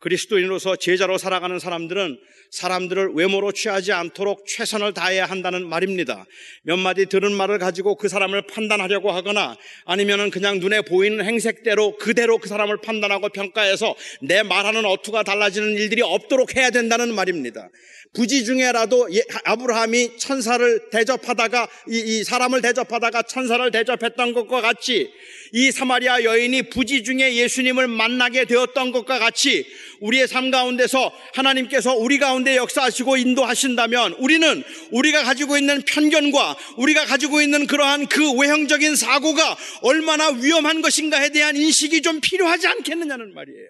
그리스도인으로서 0.00 0.76
제자로 0.76 1.18
살아가는 1.18 1.58
사람들은 1.58 2.18
사람들을 2.50 3.10
외모로 3.14 3.52
취하지 3.52 3.92
않도록 3.92 4.46
최선을 4.46 4.94
다해야 4.94 5.26
한다는 5.26 5.68
말입니다. 5.68 6.24
몇 6.62 6.76
마디 6.76 7.06
들은 7.06 7.32
말을 7.32 7.58
가지고 7.58 7.96
그 7.96 8.08
사람을 8.08 8.46
판단하려고 8.46 9.10
하거나 9.10 9.56
아니면은 9.84 10.30
그냥 10.30 10.58
눈에 10.58 10.80
보이는 10.82 11.22
행색대로 11.24 11.98
그대로 11.98 12.38
그 12.38 12.48
사람을 12.48 12.78
판단하고 12.80 13.28
평가해서 13.30 13.94
내 14.22 14.42
말하는 14.42 14.84
어투가 14.84 15.24
달라지는 15.24 15.72
일들이 15.72 16.02
없도록 16.02 16.56
해야 16.56 16.70
된다는 16.70 17.14
말입니다. 17.14 17.68
부지 18.14 18.44
중에라도 18.44 19.06
예, 19.12 19.22
아브라함이 19.44 20.16
천사를 20.16 20.90
대접하다가 20.90 21.68
이, 21.90 21.98
이 21.98 22.24
사람을 22.24 22.62
대접하다가 22.62 23.22
천사를 23.22 23.70
대접했던 23.70 24.32
것과 24.32 24.62
같이 24.62 25.10
이 25.52 25.70
사마리아 25.70 26.24
여인이 26.24 26.70
부지 26.70 27.04
중에 27.04 27.36
예수님을 27.36 27.88
만나게 27.88 28.44
되었던 28.46 28.92
것과 28.92 29.18
같이 29.18 29.66
우리의 30.00 30.28
삶 30.28 30.50
가운데서 30.50 31.12
하나님께서 31.34 31.94
우리 31.94 32.18
가운데 32.18 32.56
역사하시고 32.56 33.16
인도하신다면 33.16 34.14
우리는 34.14 34.62
우리가 34.92 35.24
가지고 35.24 35.56
있는 35.56 35.82
편견과 35.82 36.56
우리가 36.76 37.06
가지고 37.06 37.40
있는 37.40 37.66
그러한 37.66 38.06
그 38.06 38.32
외형적인 38.32 38.96
사고가 38.96 39.56
얼마나 39.82 40.30
위험한 40.30 40.82
것인가에 40.82 41.30
대한 41.30 41.56
인식이 41.56 42.02
좀 42.02 42.20
필요하지 42.20 42.66
않겠느냐는 42.66 43.34
말이에요. 43.34 43.68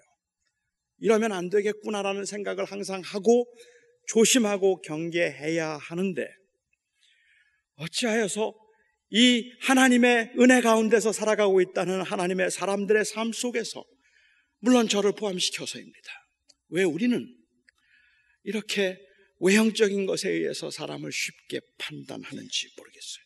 이러면 1.01 1.33
안 1.33 1.49
되겠구나라는 1.49 2.25
생각을 2.25 2.65
항상 2.65 3.03
하고 3.05 3.47
조심하고 4.09 4.81
경계해야 4.83 5.79
하는데 5.81 6.27
어찌하여서 7.77 8.53
이 9.11 9.51
하나님의 9.63 10.33
은혜 10.39 10.61
가운데서 10.61 11.13
살아가고 11.13 11.61
있다는 11.61 12.03
하나님의 12.03 12.51
사람들의 12.51 13.05
삶 13.05 13.33
속에서 13.33 13.85
물론 14.61 14.89
저를 14.89 15.13
포함시켜서입니다. 15.13 16.18
왜 16.69 16.83
우리는 16.85 17.35
이렇게 18.45 18.99
외형적인 19.41 20.07
것에 20.07 20.31
의해서 20.31 20.71
사람을 20.71 21.13
쉽게 21.13 21.61
판단하는지 21.79 22.69
모르겠어요. 22.77 23.25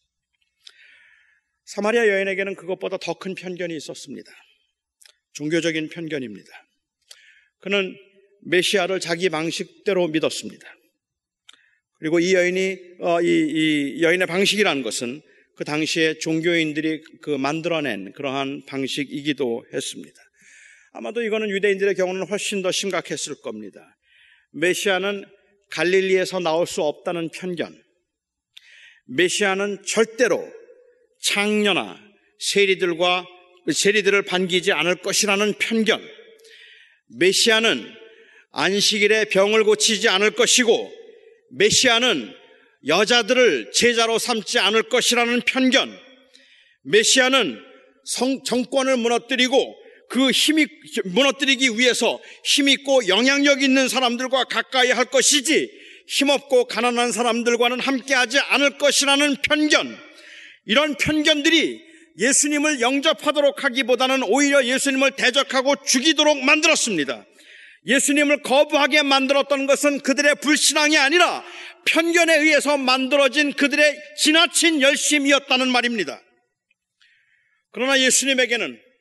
사마리아 1.64 2.07
여인에게는 2.09 2.55
그것보다 2.55 2.98
더 2.98 3.14
큰 3.14 3.35
편견이 3.35 3.74
있었습니다. 3.76 4.31
종교적인 5.33 5.88
편견입니다. 5.88 6.50
그는 7.61 7.96
메시아를 8.44 9.00
자기 9.00 9.28
방식대로 9.28 10.09
믿었습니다. 10.09 10.74
그리고 11.98 12.18
이 12.18 12.35
여인이 12.35 12.78
어, 13.00 13.22
이, 13.22 13.26
이 13.96 14.02
여인의 14.02 14.26
방식이라는 14.26 14.83
것은 14.83 15.22
그 15.57 15.64
당시에 15.64 16.18
종교인들이 16.18 17.02
그 17.22 17.31
만들어낸 17.31 18.12
그러한 18.12 18.66
방식이기도 18.66 19.66
했습니다. 19.72 20.20
아마도 20.92 21.22
이거는 21.22 21.48
유대인들의 21.50 21.94
경우는 21.94 22.26
훨씬 22.28 22.62
더 22.62 22.70
심각했을 22.70 23.40
겁니다. 23.40 23.96
메시아는 24.52 25.24
갈릴리에서 25.70 26.40
나올 26.40 26.66
수 26.66 26.83
없다는 26.83 27.31
편견. 27.31 27.83
메시아는 29.07 29.85
절대로 29.87 30.46
창녀나 31.22 31.98
세리들과 32.38 33.26
세리들을 33.72 34.22
반기지 34.22 34.72
않을 34.72 34.96
것이라는 34.96 35.55
편견. 35.55 36.07
메시아는 37.18 37.90
안식일에 38.50 39.26
병을 39.26 39.64
고치지 39.64 40.09
않을 40.11 40.33
것이고 40.33 40.92
메시아는 41.52 42.35
여자들을 42.87 43.72
제자로 43.72 44.18
삼지 44.18 44.59
않을 44.59 44.83
것이라는 44.85 45.40
편견. 45.42 45.98
메시아는 46.83 47.62
성, 48.05 48.42
정권을 48.44 48.98
무너뜨리고 48.98 49.82
그 50.12 50.31
힘이 50.31 50.66
무너뜨리기 51.07 51.79
위해서 51.79 52.20
힘 52.44 52.68
있고 52.68 53.09
영향력 53.09 53.62
있는 53.62 53.88
사람들과 53.88 54.44
가까이 54.44 54.90
할 54.90 55.07
것이지 55.07 55.70
힘없고 56.07 56.66
가난한 56.66 57.12
사람들과는 57.12 57.81
함께하지 57.81 58.38
않을 58.38 58.77
것이라는 58.77 59.37
편견. 59.37 59.98
이런 60.66 60.96
편견들이 60.96 61.81
예수님을 62.18 62.83
영접하도록 62.83 63.64
하기보다는 63.64 64.25
오히려 64.25 64.62
예수님을 64.66 65.12
대적하고 65.12 65.77
죽이도록 65.83 66.44
만들었습니다. 66.44 67.25
예수님을 67.87 68.42
거부하게 68.42 69.03
만들었던 69.05 69.66
것은 69.66 70.01
그들의 70.01 70.35
불신앙이 70.42 70.98
아니라 70.98 71.42
편견에 71.87 72.37
의해서 72.37 72.77
만들어진 72.77 73.55
그들의 73.55 73.96
지나친 74.18 74.83
열심이었다는 74.83 75.72
말입니다. 75.72 76.20
그러나 77.72 77.98
예수님에게는 77.98 78.91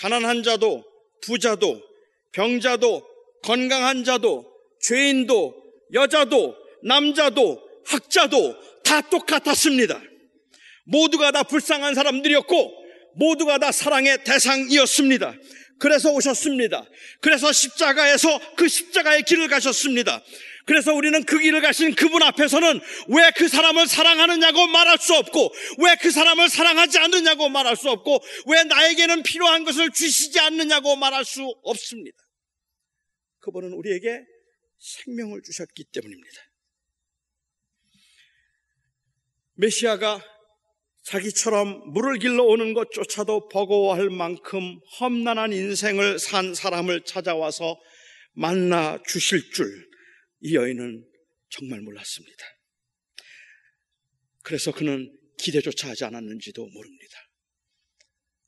가난한 0.00 0.42
자도 0.42 0.82
부자도 1.22 1.82
병자도 2.32 3.06
건강한 3.42 4.02
자도 4.02 4.50
죄인도 4.82 5.54
여자도 5.92 6.56
남자도 6.82 7.62
학자도 7.84 8.56
다 8.82 9.02
똑같았습니다. 9.02 10.00
모두가 10.84 11.32
다 11.32 11.42
불쌍한 11.42 11.94
사람들이었고 11.94 12.72
모두가 13.16 13.58
다 13.58 13.72
사랑의 13.72 14.24
대상이었습니다. 14.24 15.34
그래서 15.78 16.10
오셨습니다. 16.12 16.84
그래서 17.20 17.52
십자가에서 17.52 18.40
그 18.56 18.68
십자가의 18.68 19.22
길을 19.24 19.48
가셨습니다. 19.48 20.22
그래서 20.66 20.92
우리는 20.94 21.24
그 21.24 21.38
길을 21.38 21.60
가신 21.60 21.94
그분 21.94 22.22
앞에서는 22.22 22.80
왜 23.08 23.30
그 23.36 23.48
사람을 23.48 23.86
사랑하느냐고 23.86 24.66
말할 24.66 24.98
수 24.98 25.14
없고, 25.14 25.52
왜 25.78 25.96
그 26.00 26.10
사람을 26.10 26.48
사랑하지 26.48 26.98
않느냐고 26.98 27.48
말할 27.48 27.76
수 27.76 27.90
없고, 27.90 28.20
왜 28.46 28.64
나에게는 28.64 29.22
필요한 29.22 29.64
것을 29.64 29.90
주시지 29.90 30.38
않느냐고 30.40 30.96
말할 30.96 31.24
수 31.24 31.42
없습니다. 31.62 32.18
그분은 33.40 33.72
우리에게 33.72 34.20
생명을 34.78 35.42
주셨기 35.42 35.84
때문입니다. 35.84 36.40
메시아가 39.54 40.22
자기처럼 41.04 41.92
물을 41.92 42.18
길러 42.18 42.44
오는 42.44 42.72
것조차도 42.74 43.48
버거워할 43.48 44.10
만큼 44.10 44.78
험난한 45.00 45.52
인생을 45.52 46.18
산 46.18 46.54
사람을 46.54 47.04
찾아와서 47.04 47.78
만나 48.32 48.98
주실 49.06 49.50
줄 49.52 49.89
이 50.40 50.54
여인은 50.54 51.06
정말 51.48 51.80
몰랐습니다. 51.80 52.44
그래서 54.42 54.72
그는 54.72 55.16
기대조차 55.38 55.90
하지 55.90 56.04
않았는지도 56.04 56.66
모릅니다. 56.66 57.18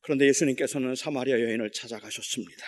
그런데 0.00 0.26
예수님께서는 0.26 0.94
사마리아 0.94 1.40
여인을 1.40 1.70
찾아가셨습니다. 1.72 2.66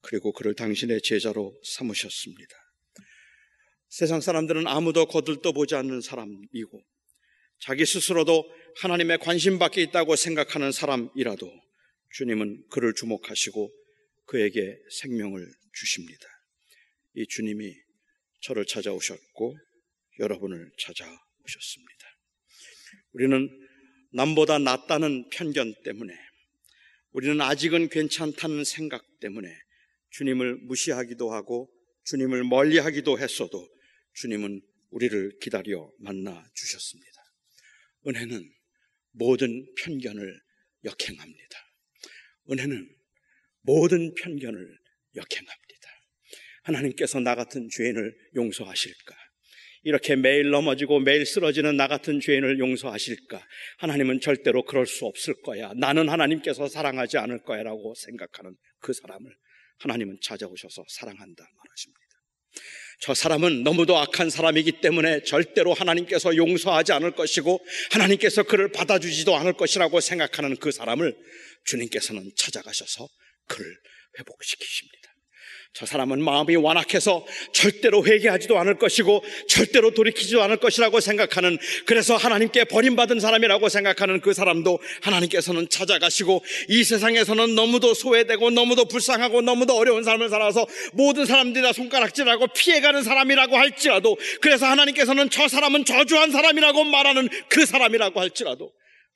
그리고 0.00 0.32
그를 0.32 0.54
당신의 0.54 1.00
제자로 1.02 1.58
삼으셨습니다. 1.64 2.54
세상 3.88 4.20
사람들은 4.20 4.66
아무도 4.66 5.06
거들떠 5.06 5.52
보지 5.52 5.76
않는 5.76 6.00
사람이고 6.00 6.84
자기 7.60 7.86
스스로도 7.86 8.44
하나님의 8.78 9.18
관심 9.18 9.58
밖에 9.58 9.82
있다고 9.82 10.16
생각하는 10.16 10.72
사람이라도 10.72 11.50
주님은 12.10 12.66
그를 12.70 12.92
주목하시고 12.94 13.72
그에게 14.26 14.76
생명을 15.00 15.46
주십니다. 15.72 16.26
이 17.14 17.26
주님이 17.28 17.83
저를 18.44 18.66
찾아오셨고 18.66 19.58
여러분을 20.18 20.70
찾아오셨습니다. 20.78 22.06
우리는 23.12 23.48
남보다 24.12 24.58
낫다는 24.58 25.28
편견 25.30 25.82
때문에 25.82 26.14
우리는 27.12 27.40
아직은 27.40 27.88
괜찮다는 27.88 28.64
생각 28.64 29.02
때문에 29.20 29.48
주님을 30.10 30.56
무시하기도 30.56 31.32
하고 31.32 31.72
주님을 32.04 32.44
멀리 32.44 32.78
하기도 32.78 33.18
했어도 33.18 33.66
주님은 34.12 34.60
우리를 34.90 35.38
기다려 35.40 35.90
만나 35.98 36.44
주셨습니다. 36.54 37.22
은혜는 38.06 38.52
모든 39.12 39.66
편견을 39.76 40.40
역행합니다. 40.84 41.58
은혜는 42.50 42.94
모든 43.62 44.14
편견을 44.14 44.78
역행합니다. 45.16 45.63
하나님께서 46.64 47.20
나 47.20 47.34
같은 47.34 47.68
죄인을 47.70 48.14
용서하실까? 48.34 49.14
이렇게 49.84 50.16
매일 50.16 50.50
넘어지고 50.50 51.00
매일 51.00 51.26
쓰러지는 51.26 51.76
나 51.76 51.88
같은 51.88 52.18
죄인을 52.18 52.58
용서하실까? 52.58 53.46
하나님은 53.78 54.20
절대로 54.20 54.64
그럴 54.64 54.86
수 54.86 55.04
없을 55.04 55.34
거야. 55.42 55.72
나는 55.76 56.08
하나님께서 56.08 56.68
사랑하지 56.68 57.18
않을 57.18 57.42
거야. 57.42 57.62
라고 57.62 57.94
생각하는 57.94 58.56
그 58.80 58.92
사람을 58.92 59.30
하나님은 59.80 60.18
찾아오셔서 60.22 60.84
사랑한다 60.88 61.44
말하십니다. 61.56 62.00
저 63.00 63.12
사람은 63.12 63.64
너무도 63.64 63.98
악한 63.98 64.30
사람이기 64.30 64.80
때문에 64.80 65.24
절대로 65.24 65.74
하나님께서 65.74 66.36
용서하지 66.36 66.92
않을 66.92 67.10
것이고 67.10 67.60
하나님께서 67.90 68.44
그를 68.44 68.70
받아주지도 68.70 69.36
않을 69.36 69.54
것이라고 69.54 70.00
생각하는 70.00 70.56
그 70.56 70.70
사람을 70.70 71.14
주님께서는 71.64 72.30
찾아가셔서 72.36 73.08
그를 73.48 73.66
회복시키십니다. 74.18 75.03
저 75.76 75.86
사람은 75.86 76.22
마음이 76.22 76.54
완악해서 76.54 77.26
절대로 77.52 78.06
회개하지도 78.06 78.56
않을 78.60 78.78
것이고 78.78 79.24
절대로 79.48 79.92
돌이키지도 79.92 80.40
않을 80.44 80.58
것이라고 80.58 81.00
생각하는 81.00 81.58
그래서 81.84 82.16
하나님께 82.16 82.62
버림받은 82.64 83.18
사람이라고 83.18 83.68
생각하는 83.68 84.20
그 84.20 84.32
사람도 84.32 84.78
하나님께서는 85.02 85.68
찾아가시고 85.68 86.44
이 86.68 86.84
세상에서는 86.84 87.56
너무도 87.56 87.92
소외되고 87.94 88.50
너무도 88.50 88.84
불쌍하고 88.84 89.42
너무도 89.42 89.76
어려운 89.76 90.04
삶을 90.04 90.28
살아서 90.28 90.64
모든 90.92 91.26
사람들이 91.26 91.64
다 91.64 91.72
손가락질하고 91.72 92.46
피해가는 92.54 93.02
사람이라고 93.02 93.56
할지라도 93.56 94.16
그래서 94.40 94.66
하나님께서는 94.66 95.28
저 95.30 95.48
사람은 95.48 95.84
저주한 95.84 96.30
사람이라고 96.30 96.84
말하는 96.84 97.28
그 97.48 97.66
사람이라고 97.66 98.20
할지라도 98.20 98.72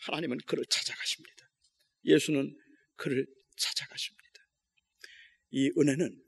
하나님은 0.07 0.39
그를 0.45 0.65
찾아가십니다. 0.69 1.37
예수는 2.05 2.53
그를 2.97 3.27
찾아가십니다. 3.57 4.19
이 5.53 5.71
은혜는 5.79 6.28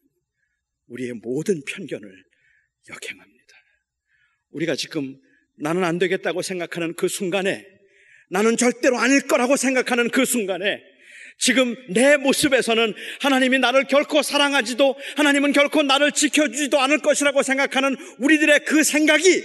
우리의 0.91 1.15
모든 1.15 1.63
편견을 1.65 2.25
역행합니다. 2.89 3.55
우리가 4.51 4.75
지금 4.75 5.19
나는 5.57 5.85
안 5.85 5.99
되겠다고 5.99 6.43
생각하는 6.43 6.95
그 6.95 7.09
순간에 7.09 7.67
나는 8.31 8.57
절대로 8.57 8.99
아닐 8.99 9.27
거라고 9.27 9.57
생각하는 9.57 10.11
그 10.11 10.25
순간에 10.25 10.81
지금 11.39 11.75
내 11.93 12.17
모습에서는 12.17 12.95
하나님이 13.21 13.59
나를 13.59 13.87
결코 13.87 14.23
사랑하지도 14.23 14.97
하나님은 15.17 15.53
결코 15.53 15.83
나를 15.83 16.13
지켜주지도 16.13 16.79
않을 16.79 16.99
것이라고 16.99 17.43
생각하는 17.43 17.97
우리들의 18.19 18.65
그 18.67 18.85
생각이 18.85 19.43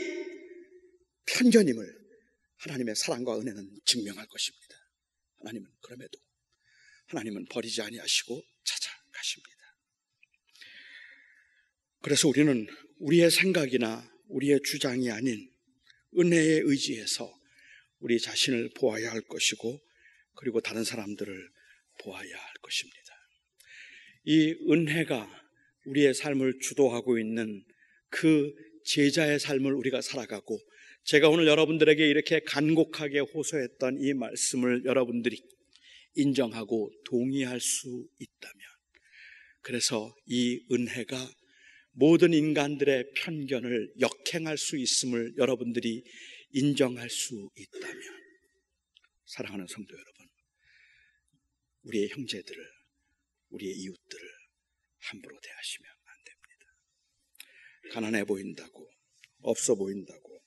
편견임을 1.25 1.95
하나님의 2.57 2.95
사랑과 2.95 3.39
은혜는 3.39 3.69
증명할 3.85 4.27
것입니다. 4.27 4.75
하나님은 5.39 5.67
그럼에도 5.81 6.19
하나님은 7.07 7.45
버리지 7.49 7.81
아니하시고 7.81 8.41
찾아가십니다. 8.63 9.54
그래서 12.05 12.27
우리는 12.27 12.67
우리의 12.99 13.31
생각이나 13.31 14.07
우리의 14.27 14.59
주장이 14.63 15.09
아닌 15.09 15.49
은혜에 16.15 16.61
의지해서 16.63 17.27
우리 17.97 18.19
자신을 18.19 18.69
보아야 18.77 19.09
할 19.11 19.21
것이고 19.21 19.81
그리고 20.35 20.61
다른 20.61 20.83
사람들을 20.83 21.49
보아야 22.03 22.37
할 22.37 22.53
것입니다. 22.61 22.99
이 24.23 24.53
은혜가 24.69 25.27
우리의 25.85 26.13
삶을 26.13 26.59
주도하고 26.61 27.17
있는 27.17 27.65
그 28.09 28.53
제자의 28.83 29.39
삶을 29.39 29.73
우리가 29.73 30.01
살아가고 30.01 30.59
제가 31.05 31.29
오늘 31.29 31.47
여러분들에게 31.47 32.07
이렇게 32.07 32.39
간곡하게 32.41 33.21
호소했던 33.21 33.97
이 34.01 34.13
말씀을 34.13 34.85
여러분들이 34.85 35.41
인정하고 36.13 36.91
동의할 37.05 37.59
수 37.59 38.07
있다면 38.19 38.61
그래서 39.61 40.15
이 40.27 40.63
은혜가 40.71 41.17
모든 41.97 42.33
인간들의 42.33 43.11
편견을 43.15 43.93
역행할 44.01 44.57
수 44.57 44.77
있음을 44.77 45.37
여러분들이 45.37 46.03
인정할 46.51 47.09
수 47.09 47.49
있다면 47.55 48.01
사랑하는 49.25 49.65
성도 49.67 49.93
여러분 49.93 50.27
우리의 51.83 52.09
형제들을 52.09 52.63
우리의 53.49 53.73
이웃들을 53.75 54.29
함부로 54.99 55.39
대하시면 55.41 55.89
안 55.89 56.15
됩니다. 56.25 57.93
가난해 57.93 58.25
보인다고 58.25 58.89
없어 59.39 59.75
보인다고 59.75 60.43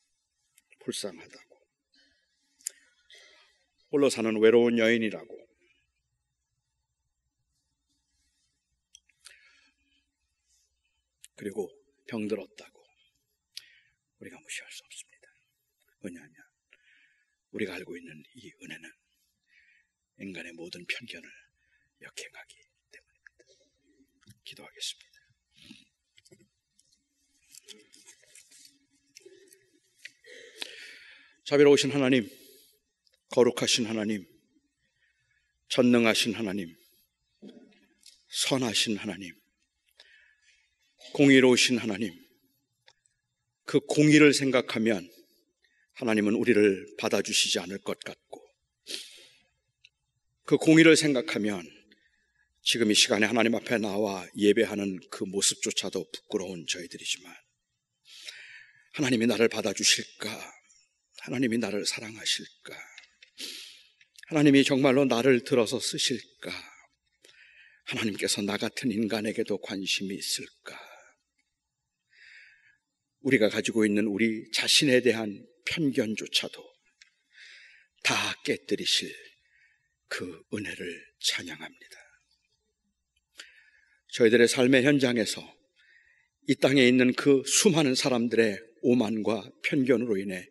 불쌍하다고 0.80 1.59
홀로 3.90 4.11
사는 4.11 4.38
외로운 4.38 4.78
여인이라고 4.78 5.47
그리고 11.39 11.70
병들었다고 12.09 12.84
우리가 14.18 14.41
무시할 14.41 14.70
수 14.72 14.82
없습니다. 14.84 15.28
왜냐하면 16.01 16.34
우리가 17.53 17.74
알고 17.74 17.97
있는 17.97 18.22
이 18.34 18.51
은혜는 18.61 18.91
인간의 20.18 20.53
모든 20.55 20.84
편견을 20.84 21.30
역행하기 22.03 22.57
때문입니다. 22.91 23.45
기도하겠습니다. 24.45 25.09
자비로우신 31.45 31.93
하나님, 31.93 32.28
거룩하신 33.30 33.86
하나님, 33.86 34.26
전능하신 35.68 36.34
하나님, 36.34 36.76
선하신 38.28 38.97
하나님, 38.99 39.38
공의로우신 41.14 41.78
하나님, 41.78 42.12
그 43.64 43.80
공의를 43.80 44.32
생각하면 44.32 45.09
하나님은 45.94 46.34
우리를 46.34 46.96
받아주시지 46.99 47.59
않을 47.61 47.78
것 47.78 47.99
같고, 48.01 48.44
그 50.44 50.57
공의를 50.57 50.96
생각하면 50.96 51.62
지금 52.62 52.90
이 52.90 52.94
시간에 52.94 53.26
하나님 53.26 53.55
앞에 53.55 53.78
나와 53.78 54.26
예배하는 54.36 55.01
그 55.11 55.24
모습조차도 55.24 56.11
부끄러운 56.12 56.66
저희들이지만, 56.68 57.34
하나님이 58.92 59.26
나를 59.26 59.49
받아주실까? 59.49 60.53
하나님이 61.20 61.59
나를 61.59 61.84
사랑하실까? 61.86 62.76
하나님이 64.28 64.64
정말로 64.64 65.05
나를 65.05 65.44
들어서 65.44 65.80
쓰실까? 65.80 66.51
하나님께서 67.84 68.42
나 68.42 68.57
같은 68.57 68.90
인간에게도 68.90 69.59
관심이 69.59 70.14
있을까? 70.14 70.88
우리가 73.20 73.48
가지고 73.48 73.84
있는 73.84 74.06
우리 74.06 74.50
자신에 74.52 75.00
대한 75.00 75.46
편견조차도 75.66 76.62
다 78.02 78.14
깨뜨리실 78.44 79.12
그 80.08 80.42
은혜를 80.54 81.06
찬양합니다. 81.20 81.98
저희들의 84.12 84.48
삶의 84.48 84.84
현장에서 84.84 85.58
이 86.48 86.54
땅에 86.54 86.86
있는 86.86 87.12
그 87.12 87.42
수많은 87.44 87.94
사람들의 87.94 88.58
오만과 88.80 89.50
편견으로 89.64 90.16
인해 90.16 90.48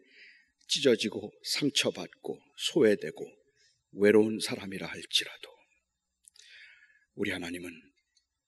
찢어지고 0.67 1.33
상처받고 1.43 2.39
소외되고 2.57 3.25
외로운 3.93 4.39
사람이라 4.39 4.85
할지라도 4.85 5.49
우리 7.15 7.31
하나님은 7.31 7.71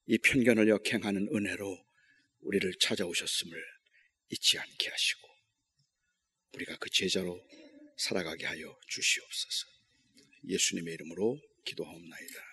이 0.07 0.17
편견을 0.20 0.67
역행하는 0.70 1.28
은혜로 1.34 1.86
우리를 2.41 2.72
찾아오셨음을 2.80 3.78
잊지 4.30 4.59
않게 4.59 4.89
하시고 4.89 5.30
우리가 6.53 6.77
그 6.77 6.89
제자로 6.89 7.41
살아가게 7.97 8.45
하여 8.45 8.80
주시옵소서. 8.88 9.67
예수님의 10.47 10.93
이름으로 10.95 11.39
기도하옵나이다. 11.65 12.49